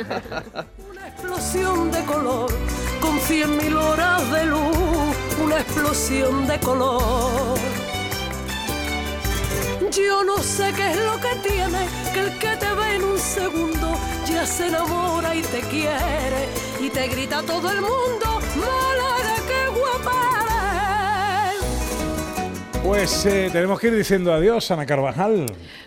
[1.07, 2.49] explosión de color,
[2.99, 7.57] con cien mil horas de luz, una explosión de color.
[9.91, 13.19] Yo no sé qué es lo que tiene, que el que te ve en un
[13.19, 16.47] segundo ya se enamora y te quiere
[16.79, 20.30] y te grita a todo el mundo, Málaga, qué guapa eres".
[22.83, 25.45] Pues eh, tenemos que ir diciendo adiós, Ana Carvajal.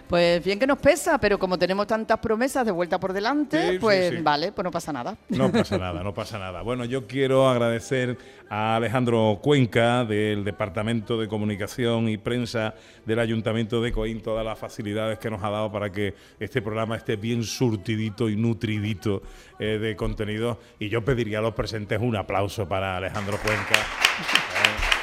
[0.09, 3.73] Pues bien que nos pesa, pero como tenemos tantas promesas de vuelta por delante, Sí,
[3.73, 4.17] sí, pues sí.
[4.23, 5.17] vale, pues no pasa nada.
[5.29, 6.63] No pasa nada, no pasa nada.
[6.63, 8.17] Bueno, yo quiero agradecer
[8.49, 12.75] a Alejandro Cuenca del Departamento de Comunicación y Prensa
[13.05, 16.97] del Ayuntamiento de Coín todas las facilidades que nos ha dado para que este programa
[16.97, 19.21] esté bien surtidito y nutridito
[19.59, 20.61] eh, de contenido.
[20.79, 23.75] Y yo pediría a los presentes un aplauso para Alejandro Cuenca.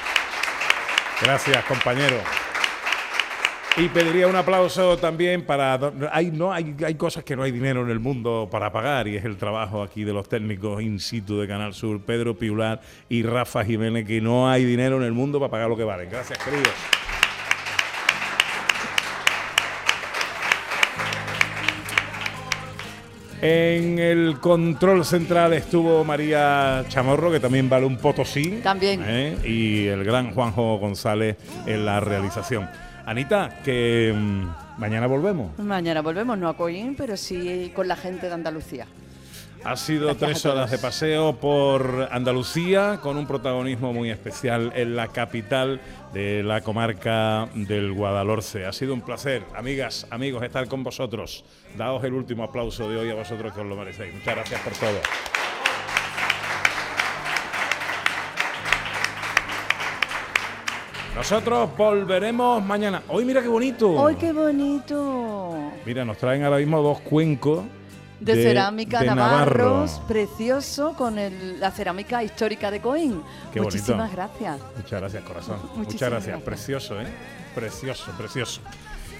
[1.22, 2.18] Gracias, compañero.
[3.78, 5.80] Y pediría un aplauso también para...
[6.12, 9.16] Hay, no, hay, hay cosas que no hay dinero en el mundo para pagar y
[9.16, 13.24] es el trabajo aquí de los técnicos in situ de Canal Sur, Pedro Piular y
[13.24, 16.10] Rafa Jiménez, que no hay dinero en el mundo para pagar lo que valen.
[16.10, 16.74] Gracias, queridos.
[23.42, 28.60] En el control central estuvo María Chamorro, que también vale un potosí.
[28.62, 29.02] También.
[29.04, 29.36] ¿eh?
[29.44, 32.70] Y el gran Juanjo González en la realización.
[33.04, 35.58] Anita, que mm, mañana volvemos.
[35.58, 38.86] Mañana volvemos, no a Coín, pero sí con la gente de Andalucía.
[39.64, 44.96] Ha sido Gracias tres horas de paseo por Andalucía con un protagonismo muy especial en
[44.96, 45.80] la capital
[46.14, 48.66] de la comarca del Guadalhorce.
[48.66, 51.46] Ha sido un placer, amigas, amigos, estar con vosotros.
[51.78, 54.16] Daos el último aplauso de hoy a vosotros que os lo merecéis.
[54.16, 55.00] Muchas gracias por todo.
[61.16, 63.04] Nosotros volveremos mañana.
[63.10, 64.08] Hoy mira qué bonito.
[64.08, 65.72] ¡Ay, qué bonito!
[65.86, 67.64] Mira, nos traen ahora mismo dos cuencos
[68.22, 73.22] de, cerámica de Navarros, precioso, con el- la cerámica histórica de Coín.
[73.52, 73.64] Qué bonito.
[73.78, 74.60] Muchísimas gracias.
[74.78, 75.58] Muchas gracias, corazón.
[75.76, 76.26] Muchísimas Muchas gracias.
[76.28, 76.42] gracias.
[76.44, 77.08] Precioso, ¿eh?
[77.56, 78.62] Precioso, precioso.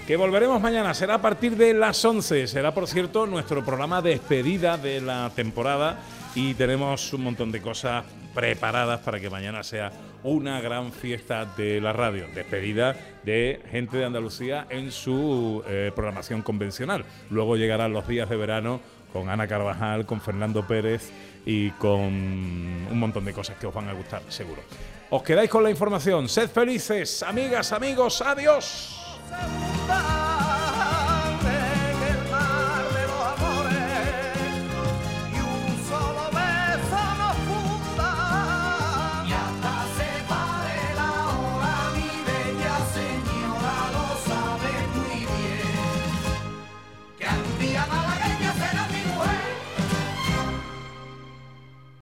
[0.06, 2.46] Que volveremos mañana, será a partir de las 11.
[2.46, 5.98] Será, por cierto, nuestro programa de despedida de la temporada
[6.34, 11.80] y tenemos un montón de cosas preparadas para que mañana sea una gran fiesta de
[11.80, 12.26] la radio.
[12.34, 17.04] Despedida de gente de Andalucía en su eh, programación convencional.
[17.30, 18.80] Luego llegarán los días de verano
[19.12, 21.10] con Ana Carvajal, con Fernando Pérez
[21.44, 24.62] y con un montón de cosas que os van a gustar, seguro.
[25.10, 26.28] Os quedáis con la información.
[26.28, 28.22] Sed felices, amigas, amigos.
[28.22, 28.98] Adiós.